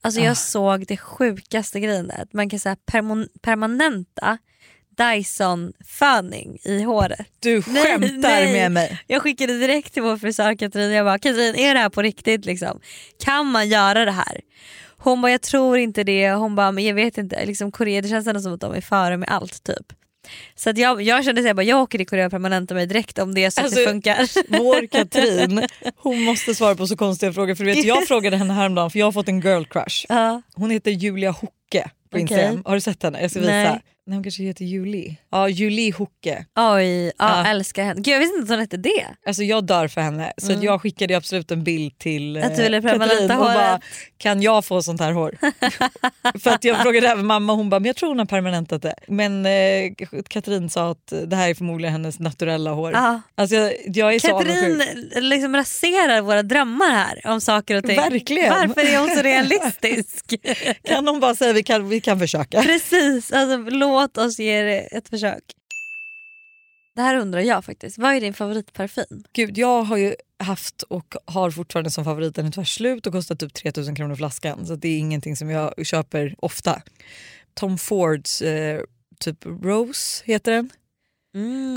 Alltså 0.00 0.20
Ah. 0.20 0.24
jag 0.24 0.36
såg 0.36 0.86
det 0.86 0.96
sjukaste 0.96 1.80
grejen 1.80 2.08
där. 2.08 2.22
Att 2.22 2.32
man 2.32 2.48
kan 2.50 2.58
säga 2.58 2.76
permo- 2.92 3.28
permanenta 3.42 4.38
Dyson 4.96 5.72
föning 5.84 6.58
i 6.64 6.82
håret. 6.82 7.26
Du 7.40 7.62
Nej, 7.66 7.84
skämtar 7.84 8.28
nej. 8.28 8.52
med 8.52 8.72
mig. 8.72 9.00
Jag 9.06 9.22
skickade 9.22 9.58
direkt 9.58 9.94
till 9.94 10.02
vår 10.02 10.16
frisör 10.16 10.54
Katrin 10.54 10.90
jag 10.92 11.06
bara 11.06 11.18
Katrin 11.18 11.54
är 11.56 11.74
det 11.74 11.80
här 11.80 11.88
på 11.88 12.02
riktigt 12.02 12.44
liksom? 12.44 12.80
Kan 13.24 13.46
man 13.46 13.68
göra 13.68 14.04
det 14.04 14.10
här? 14.10 14.40
Hon 14.98 15.22
bara 15.22 15.32
jag 15.32 15.42
tror 15.42 15.78
inte 15.78 16.04
det, 16.04 16.30
hon 16.30 16.54
bara 16.54 16.72
men 16.72 16.84
jag 16.84 16.94
vet 16.94 17.18
inte, 17.18 17.46
liksom 17.46 17.72
Korea 17.72 18.02
det 18.02 18.08
känns 18.08 18.26
ändå 18.26 18.40
som 18.40 18.54
att 18.54 18.60
de 18.60 18.74
är 18.74 18.80
före 18.80 19.16
med 19.16 19.28
allt 19.28 19.64
typ. 19.64 19.92
Så 20.54 20.70
att 20.70 20.78
jag, 20.78 21.02
jag 21.02 21.24
kände 21.24 21.40
att 21.40 21.46
jag, 21.46 21.62
jag 21.64 21.82
åker 21.82 21.98
till 21.98 22.06
Korea 22.06 22.26
och 22.26 22.30
permanentar 22.32 22.74
mig 22.74 22.86
direkt 22.86 23.18
om 23.18 23.34
det 23.34 23.44
är 23.44 23.50
så 23.50 23.60
att 23.60 23.64
Alltså, 23.64 23.80
det 23.80 23.86
funkar. 23.86 24.28
Vår 24.58 24.86
Katrin, 24.86 25.66
hon 25.96 26.22
måste 26.24 26.54
svara 26.54 26.74
på 26.74 26.86
så 26.86 26.96
konstiga 26.96 27.32
frågor. 27.32 27.54
För 27.54 27.64
du 27.64 27.74
vet, 27.74 27.84
jag 27.84 28.06
frågade 28.08 28.36
henne 28.36 28.52
häromdagen 28.54 28.90
för 28.90 28.98
jag 28.98 29.06
har 29.06 29.12
fått 29.12 29.28
en 29.28 29.40
girl 29.40 29.64
crush. 29.64 30.06
ja. 30.08 30.42
Hon 30.54 30.70
heter 30.70 30.90
Julia 30.90 31.30
Hocke 31.30 31.90
på. 32.10 32.18
Instagram. 32.18 32.62
Har 32.64 32.74
du 32.74 32.80
sett 32.80 33.02
henne? 33.02 33.20
Jag 33.22 33.30
ska 33.30 33.40
visa. 33.40 33.52
Nej. 33.52 33.80
Nej. 34.06 34.16
hon 34.16 34.22
kanske 34.22 34.42
heter 34.42 34.64
Julie. 34.64 35.16
Ja, 35.30 35.48
Julie 35.48 35.92
Hocke. 35.92 36.46
Oj, 36.56 37.04
ja, 37.06 37.12
Ja. 37.18 37.46
älskar 37.46 37.84
henne. 37.84 38.00
Gud 38.00 38.14
jag 38.14 38.18
visste 38.20 38.34
inte 38.36 38.44
att 38.44 38.50
hon 38.50 38.60
hette 38.60 38.76
det. 38.76 39.06
Alltså 39.26 39.42
jag 39.42 39.64
dör 39.66 39.88
för 39.88 40.00
henne. 40.00 40.32
Så 40.38 40.52
att 40.52 40.62
jag 40.62 40.82
skickade 40.82 41.16
absolut 41.16 41.50
en 41.50 41.64
bild 41.64 41.98
till 41.98 42.36
Att 42.36 42.56
du 42.56 42.62
ville 42.62 42.82
Katrin 42.82 43.00
och 43.30 43.36
håret. 43.36 43.54
bara 43.54 43.80
kan 44.18 44.42
jag 44.42 44.64
få 44.64 44.82
sånt 44.82 45.00
här 45.00 45.12
hår? 45.12 45.36
för 46.38 46.50
att 46.50 46.64
jag 46.64 46.82
frågade 46.82 47.08
även 47.08 47.26
mamma 47.26 47.52
hon 47.52 47.70
bara 47.70 47.80
men 47.80 47.86
jag 47.86 47.96
tror 47.96 48.08
hon 48.08 48.18
har 48.18 48.26
permanentat 48.26 48.82
det. 48.82 48.94
Men 49.08 49.46
eh, 49.46 49.92
Katrin 50.28 50.70
sa 50.70 50.90
att 50.90 51.12
det 51.26 51.36
här 51.36 51.48
är 51.50 51.54
förmodligen 51.54 51.92
hennes 51.92 52.18
naturella 52.18 52.70
hår. 52.72 52.92
Ja. 52.92 53.20
Alltså 53.34 53.56
jag, 53.56 53.72
jag 53.86 54.14
är 54.14 54.18
så 54.18 54.28
Katrin 54.38 54.64
avundsjuk. 54.64 55.12
liksom 55.22 55.56
raserar 55.56 56.20
våra 56.20 56.42
drömmar 56.42 56.90
här 56.90 57.20
om 57.32 57.40
saker 57.40 57.76
och 57.76 57.84
ting. 57.84 57.96
Verkligen. 57.96 58.50
Varför 58.50 58.80
är 58.94 58.98
hon 58.98 59.08
så 59.16 59.22
realistisk? 59.22 60.34
Kan 60.84 61.08
hon 61.08 61.20
bara 61.20 61.34
säga 61.34 61.52
vi 61.52 61.62
kan, 61.62 61.88
vi 61.88 62.00
kan 62.00 62.18
försöka? 62.18 62.62
Precis, 62.62 63.32
alltså, 63.32 63.56
låt 63.70 63.95
oss 63.96 64.38
ge 64.38 64.62
det 64.62 64.80
ett 64.80 65.08
försök. 65.08 65.42
Det 66.94 67.02
här 67.02 67.16
undrar 67.16 67.40
jag 67.40 67.64
faktiskt. 67.64 67.98
Vad 67.98 68.14
är 68.14 68.20
din 68.20 68.34
favoritparfym? 68.34 69.24
Gud, 69.32 69.58
jag 69.58 69.82
har 69.82 69.96
ju 69.96 70.14
haft 70.38 70.82
och 70.82 71.14
har 71.24 71.50
fortfarande 71.50 71.90
som 71.90 72.04
favorit 72.04 72.34
den 72.34 72.46
är 72.46 72.50
tyvärr 72.50 72.64
slut 72.64 73.06
och 73.06 73.12
kostar 73.12 73.34
typ 73.34 73.54
3000 73.54 73.94
kronor 73.94 74.14
flaskan. 74.14 74.66
Så 74.66 74.76
det 74.76 74.88
är 74.88 74.98
ingenting 74.98 75.36
som 75.36 75.50
jag 75.50 75.86
köper 75.86 76.34
ofta. 76.38 76.82
Tom 77.54 77.78
Fords 77.78 78.42
eh, 78.42 78.80
typ 79.20 79.46
Rose 79.46 80.22
heter 80.24 80.52
den. 80.52 80.70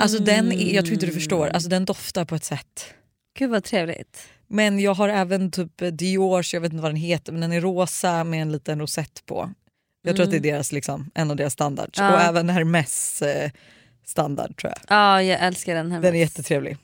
Alltså 0.02 0.20
den 0.20 0.52
är, 0.52 0.76
jag 0.76 0.86
tror 0.86 0.94
inte 0.94 1.06
du 1.06 1.12
förstår, 1.12 1.48
alltså 1.48 1.70
den 1.70 1.86
doftar 1.86 2.26
på 2.26 2.36
ett 2.36 2.44
sätt. 2.44 2.94
Gud 3.40 3.50
vad 3.50 3.64
trevligt. 3.64 4.28
Men 4.48 4.80
jag 4.80 4.94
har 4.94 5.10
även 5.10 5.52
typ 5.52 5.72
Diors, 5.92 6.54
jag 6.54 6.62
vet 6.62 6.74
inte 6.74 6.82
vad 6.82 6.92
den 6.92 7.02
heter, 7.02 7.32
men 7.32 7.42
den 7.42 7.54
är 7.54 7.62
rosa 7.62 8.24
med 8.24 8.42
en 8.42 8.52
liten 8.52 8.80
rosett 8.80 9.26
på. 9.26 9.54
Jag 10.02 10.16
tror 10.16 10.24
att 10.26 10.32
det 10.32 10.38
är 10.38 10.42
deras, 10.42 10.72
liksom, 10.72 11.12
en 11.16 11.32
av 11.32 11.36
deras 11.38 11.54
standards. 11.54 12.00
Ja. 12.00 12.14
Och 12.14 12.22
även 12.22 12.50
Hermes 12.50 13.22
eh, 13.22 13.52
standard 14.06 14.58
tror 14.58 14.74
jag. 14.76 14.82
Ja 14.98 15.24
jag 15.24 15.40
älskar 15.42 15.76
den 15.76 15.92
här. 15.92 16.02
Den 16.02 16.16
är 16.16 16.20
jättetrevlig. 16.20 16.78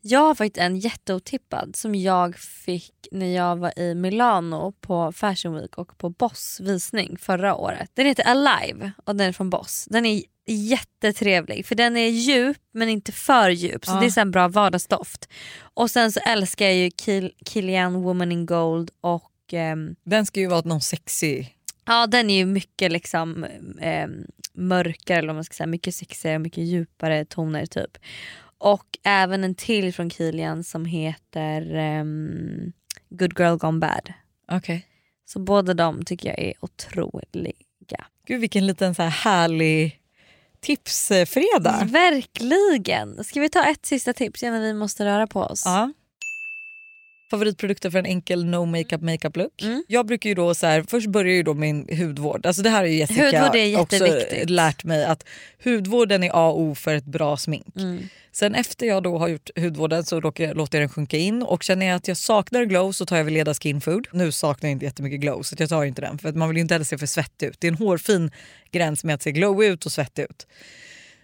Jag 0.00 0.20
har 0.20 0.34
faktiskt 0.34 0.58
en 0.58 0.76
jätteotippad 0.78 1.76
som 1.76 1.94
jag 1.94 2.36
fick 2.38 2.92
när 3.12 3.34
jag 3.34 3.56
var 3.56 3.78
i 3.78 3.94
Milano 3.94 4.72
på 4.72 5.12
Fashion 5.12 5.54
Week 5.54 5.78
och 5.78 5.98
på 5.98 6.10
Boss 6.10 6.60
visning 6.62 7.16
förra 7.20 7.54
året. 7.54 7.90
Den 7.94 8.06
heter 8.06 8.24
Alive 8.24 8.92
och 9.04 9.16
den 9.16 9.28
är 9.28 9.32
från 9.32 9.50
Boss. 9.50 9.86
Den 9.90 10.06
är 10.06 10.22
jättetrevlig 10.46 11.66
för 11.66 11.74
den 11.74 11.96
är 11.96 12.08
djup 12.08 12.56
men 12.72 12.88
inte 12.88 13.12
för 13.12 13.50
djup 13.50 13.84
så 13.86 13.92
Ja. 13.92 14.00
det 14.00 14.06
är 14.06 14.10
så 14.10 14.20
en 14.20 14.30
bra 14.30 14.48
vardagsdoft. 14.48 15.28
Och 15.58 15.90
sen 15.90 16.12
så 16.12 16.20
älskar 16.20 16.66
jag 16.66 16.74
ju 16.74 16.90
Kil- 16.90 17.32
Kilian 17.46 17.94
Woman 18.02 18.32
in 18.32 18.46
Gold 18.46 18.90
och 19.00 19.32
ehm, 19.52 19.96
Den 20.04 20.26
ska 20.26 20.40
ju 20.40 20.46
vara 20.46 20.60
någon 20.64 20.80
sexy... 20.80 21.46
Ja 21.86 22.06
den 22.06 22.30
är 22.30 22.36
ju 22.36 22.46
mycket 22.46 22.92
liksom 22.92 23.44
eh, 23.80 24.08
mörkare 24.52 25.18
eller 25.18 25.32
man 25.34 25.44
ska 25.44 25.54
säga, 25.54 25.66
mycket 25.66 25.94
sexigare, 25.94 26.38
mycket 26.38 26.64
djupare 26.64 27.24
toner 27.24 27.66
typ. 27.66 27.98
Och 28.58 28.98
även 29.02 29.44
en 29.44 29.54
till 29.54 29.94
från 29.94 30.10
Kilian 30.10 30.64
som 30.64 30.84
heter 30.84 31.74
ehm, 31.74 32.72
Good 33.10 33.38
Girl 33.38 33.56
Gone 33.56 33.78
Bad. 33.78 34.12
Okej. 34.52 34.86
Så 35.24 35.38
båda 35.38 35.74
de 35.74 36.04
tycker 36.04 36.28
jag 36.28 36.38
är 36.38 36.54
otroliga. 36.60 38.06
Gud 38.26 38.40
vilken 38.40 38.66
liten 38.66 38.94
så 38.94 39.02
här 39.02 39.10
härlig 39.10 40.00
tipsfredag. 40.60 41.84
Verkligen! 41.84 43.24
Ska 43.24 43.40
vi 43.40 43.48
ta 43.48 43.64
ett 43.64 43.86
sista 43.86 44.12
tips 44.12 44.42
innan 44.42 44.60
vi 44.60 44.74
måste 44.74 45.04
röra 45.04 45.26
på 45.26 45.40
oss? 45.40 45.62
Ja. 45.64 45.92
Favoritprodukter 47.30 47.90
för 47.90 47.98
en 47.98 48.06
enkel 48.06 48.44
no 48.44 48.64
makeup 48.64 49.02
makeup 49.02 49.36
look. 49.36 49.62
Mm. 49.62 49.84
Jag 49.88 50.06
brukar 50.06 50.30
ju 50.30 50.34
då 50.34 50.54
så 50.54 50.66
här, 50.66 50.84
först 50.88 51.06
börjar 51.06 51.34
ju 51.34 51.42
då 51.42 51.54
min 51.54 51.88
hudvård. 51.98 52.46
Alltså 52.46 52.62
det 52.62 52.70
här 52.70 52.78
har 52.78 52.86
ju 52.86 52.96
Jessica 52.98 53.56
är 53.56 53.80
också 53.80 54.06
lärt 54.46 54.84
mig 54.84 55.04
att 55.04 55.24
hudvården 55.64 56.22
är 56.22 56.30
A 56.34 56.48
och 56.48 56.60
O 56.60 56.74
för 56.74 56.94
ett 56.94 57.04
bra 57.04 57.36
smink. 57.36 57.76
Mm. 57.76 58.08
Sen 58.32 58.54
efter 58.54 58.86
jag 58.86 59.02
då 59.02 59.18
har 59.18 59.28
gjort 59.28 59.50
hudvården 59.58 60.04
så 60.04 60.20
låter 60.20 60.44
jag, 60.44 60.56
låter 60.56 60.78
jag 60.78 60.82
den 60.82 60.88
sjunka 60.88 61.16
in 61.16 61.42
och 61.42 61.62
känner 61.62 61.86
jag 61.86 61.96
att 61.96 62.08
jag 62.08 62.16
saknar 62.16 62.64
glow 62.64 62.92
så 62.92 63.06
tar 63.06 63.16
jag 63.16 63.24
Veleda 63.24 63.54
Skin 63.54 63.80
Food. 63.80 64.08
Nu 64.12 64.32
saknar 64.32 64.68
jag 64.68 64.72
inte 64.72 64.84
jättemycket 64.84 65.20
glow 65.20 65.42
så 65.42 65.56
jag 65.58 65.68
tar 65.68 65.84
inte 65.84 66.00
den 66.00 66.18
för 66.18 66.28
att 66.28 66.36
man 66.36 66.48
vill 66.48 66.56
ju 66.56 66.60
inte 66.60 66.74
heller 66.74 66.84
se 66.84 66.98
för 66.98 67.06
svettig 67.06 67.46
ut. 67.46 67.60
Det 67.60 67.66
är 67.66 67.72
en 67.72 67.78
hårfin 67.78 68.30
gräns 68.70 69.04
med 69.04 69.14
att 69.14 69.22
se 69.22 69.32
glow 69.32 69.64
ut 69.64 69.86
och 69.86 69.92
svettig 69.92 70.22
ut. 70.22 70.46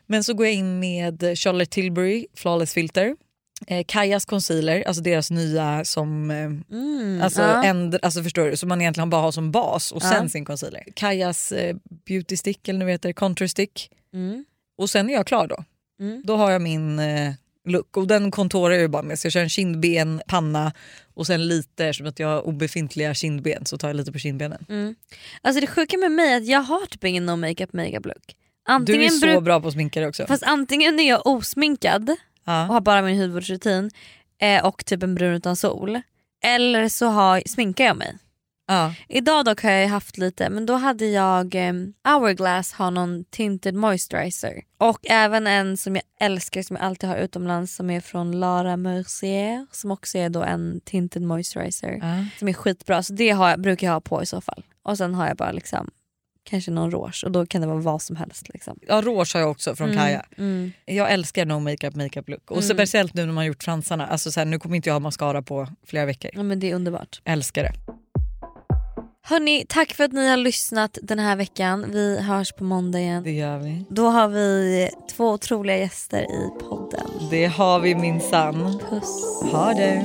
Men 0.06 0.24
så 0.24 0.34
går 0.34 0.46
jag 0.46 0.54
in 0.54 0.78
med 0.78 1.38
Charlotte 1.38 1.70
Tilbury 1.70 2.26
Flawless 2.34 2.74
Filter. 2.74 3.16
Eh, 3.66 3.84
Kajas 3.88 4.24
concealer, 4.24 4.82
alltså 4.82 5.02
deras 5.02 5.30
nya 5.30 5.84
som... 5.84 6.30
Eh, 6.30 6.36
Mm, 6.76 7.22
alltså, 7.22 7.42
ja. 7.42 7.64
änd, 7.64 7.98
alltså 8.02 8.22
förstår 8.22 8.44
du, 8.50 8.56
som 8.56 8.68
man 8.68 8.80
egentligen 8.80 9.10
bara 9.10 9.22
har 9.22 9.32
som 9.32 9.50
bas 9.50 9.92
och 9.92 10.02
Ja. 10.04 10.08
sen 10.10 10.30
sin 10.30 10.44
concealer. 10.44 10.84
Kajas 10.94 11.52
eh, 11.52 11.76
beauty 12.06 12.36
stick 12.36 12.68
eller 12.68 12.78
nu 12.78 12.90
heter 12.90 13.08
det 13.08 13.12
contour 13.12 13.46
stick. 13.46 13.90
Mm. 14.14 14.44
Och 14.78 14.90
sen 14.90 15.10
är 15.10 15.14
jag 15.14 15.26
klar 15.26 15.46
då. 15.46 15.64
Mm. 16.00 16.22
Då 16.24 16.36
har 16.36 16.50
jag 16.50 16.62
min 16.62 16.98
eh, 16.98 17.32
look 17.68 17.96
och 17.96 18.06
den 18.06 18.30
kontorar 18.30 18.74
jag 18.74 18.90
bara 18.90 19.02
med. 19.02 19.18
Så 19.18 19.26
jag 19.26 19.32
kör 19.32 19.40
en 19.40 19.48
kindben, 19.48 20.22
panna 20.26 20.72
och 21.14 21.26
sen 21.26 21.48
lite, 21.48 21.94
som 21.94 22.06
att 22.06 22.18
jag 22.18 22.28
har 22.28 22.46
obefintliga 22.46 23.14
kindben 23.14 23.66
så 23.66 23.78
tar 23.78 23.88
jag 23.88 23.96
lite 23.96 24.12
på 24.12 24.18
kindbenen. 24.18 24.64
Mm. 24.68 24.94
Alltså 25.42 25.60
det 25.60 25.66
sjuka 25.66 25.98
med 25.98 26.12
mig 26.12 26.32
är 26.32 26.36
att 26.36 26.46
jag 26.46 26.60
har 26.60 26.86
typ 26.86 27.04
ingen 27.04 27.26
no 27.26 27.36
makeup 27.36 27.72
makeup 27.72 28.06
look. 28.06 28.22
Du 28.26 28.72
Antingen 28.72 29.02
är 29.02 29.34
så 29.34 29.40
bra 29.40 29.60
på 29.60 29.68
att 29.68 29.74
sminka 29.74 30.00
dig 30.00 30.08
också. 30.08 30.26
Fast 30.26 30.42
antingen 30.42 31.00
är 31.00 31.08
jag 31.08 31.26
osminkad 31.26 32.16
och 32.44 32.52
ja. 32.52 32.64
har 32.64 32.80
bara 32.80 33.02
min 33.02 33.20
hudvårdsrutin 33.20 33.90
eh, 34.38 34.64
och 34.64 34.84
typ 34.84 35.02
en 35.02 35.14
brun 35.14 35.34
utan 35.34 35.56
sol. 35.56 36.00
Eller 36.44 36.88
så 36.88 37.06
har, 37.06 37.42
sminkar 37.46 37.84
jag 37.84 37.96
mig. 37.96 38.18
Ja. 38.66 38.94
Idag 39.08 39.44
dock 39.44 39.62
har 39.62 39.70
jag 39.70 39.88
haft 39.88 40.18
lite 40.18 40.50
men 40.50 40.66
då 40.66 40.74
hade 40.74 41.06
jag 41.06 41.54
eh, 41.54 41.72
Hourglass 42.04 42.72
har 42.72 42.90
någon 42.90 43.24
tinted 43.24 43.74
moisturizer. 43.74 44.62
Och 44.78 44.98
även 45.10 45.46
en 45.46 45.76
som 45.76 45.94
jag 45.94 46.04
älskar 46.20 46.62
som 46.62 46.76
jag 46.76 46.84
alltid 46.84 47.08
har 47.08 47.16
utomlands 47.16 47.74
som 47.74 47.90
är 47.90 48.00
från 48.00 48.40
Lara 48.40 48.76
Mercier 48.76 49.66
som 49.72 49.90
också 49.90 50.18
är 50.18 50.28
då 50.28 50.42
en 50.42 50.80
tinted 50.84 51.22
moisturizer. 51.22 51.98
Ja. 52.02 52.26
Som 52.38 52.48
är 52.48 52.52
skitbra 52.52 53.02
så 53.02 53.12
det 53.12 53.30
har 53.30 53.50
jag, 53.50 53.60
brukar 53.60 53.86
jag 53.86 53.94
ha 53.94 54.00
på 54.00 54.22
i 54.22 54.26
så 54.26 54.40
fall. 54.40 54.64
Och 54.82 54.98
sen 54.98 55.14
har 55.14 55.26
jag 55.26 55.36
bara 55.36 55.52
liksom 55.52 55.90
kanske 56.44 56.70
någon 56.70 56.90
rouge 56.90 57.22
och 57.24 57.30
då 57.32 57.46
kan 57.46 57.60
det 57.60 57.66
vara 57.66 57.78
vad 57.78 58.02
som 58.02 58.16
helst. 58.16 58.48
Liksom. 58.48 58.78
ja, 58.88 59.02
rouge 59.02 59.34
har 59.34 59.40
jag 59.40 59.50
också 59.50 59.76
från 59.76 59.94
Kaja. 59.96 60.24
Mm. 60.38 60.72
Jag 60.84 61.12
älskar 61.12 61.46
no 61.46 61.58
makeup 61.60 61.94
makeup 61.94 62.28
look. 62.28 62.50
Och 62.50 62.56
Mm. 62.62 62.68
speciellt 62.76 63.14
nu 63.14 63.26
när 63.26 63.32
man 63.32 63.46
gjort 63.46 63.62
fransarna. 63.62 64.06
Alltså 64.06 64.30
så 64.32 64.40
här, 64.40 64.44
nu 64.44 64.58
kommer 64.58 64.76
inte 64.76 64.88
jag 64.88 64.94
ha 64.94 65.00
mascara 65.00 65.42
på 65.42 65.68
flera 65.86 66.06
veckor. 66.06 66.30
Ja, 66.34 66.42
men 66.42 66.60
det 66.60 66.70
är 66.70 66.74
underbart. 66.74 67.20
Älskar 67.24 67.62
det. 67.62 67.72
Hörni, 69.24 69.64
tack 69.68 69.92
för 69.92 70.04
att 70.04 70.12
ni 70.12 70.28
har 70.28 70.36
lyssnat 70.36 70.98
den 71.02 71.18
här 71.18 71.36
veckan. 71.36 71.84
Vi 71.92 72.20
hörs 72.20 72.52
på 72.52 72.64
måndag 72.64 73.00
igen. 73.00 73.22
Det 73.22 73.32
gör 73.32 73.58
vi. 73.58 73.84
Då 73.90 74.06
har 74.08 74.28
vi 74.28 74.88
två 75.16 75.30
otroliga 75.30 75.76
gäster 75.78 76.22
i 76.22 76.60
podden. 76.60 77.06
Det 77.30 77.46
har 77.46 77.80
vi 77.80 77.94
minsann. 77.94 78.78
Puss. 78.90 79.42
Ha 79.52 79.74
det. 79.74 80.04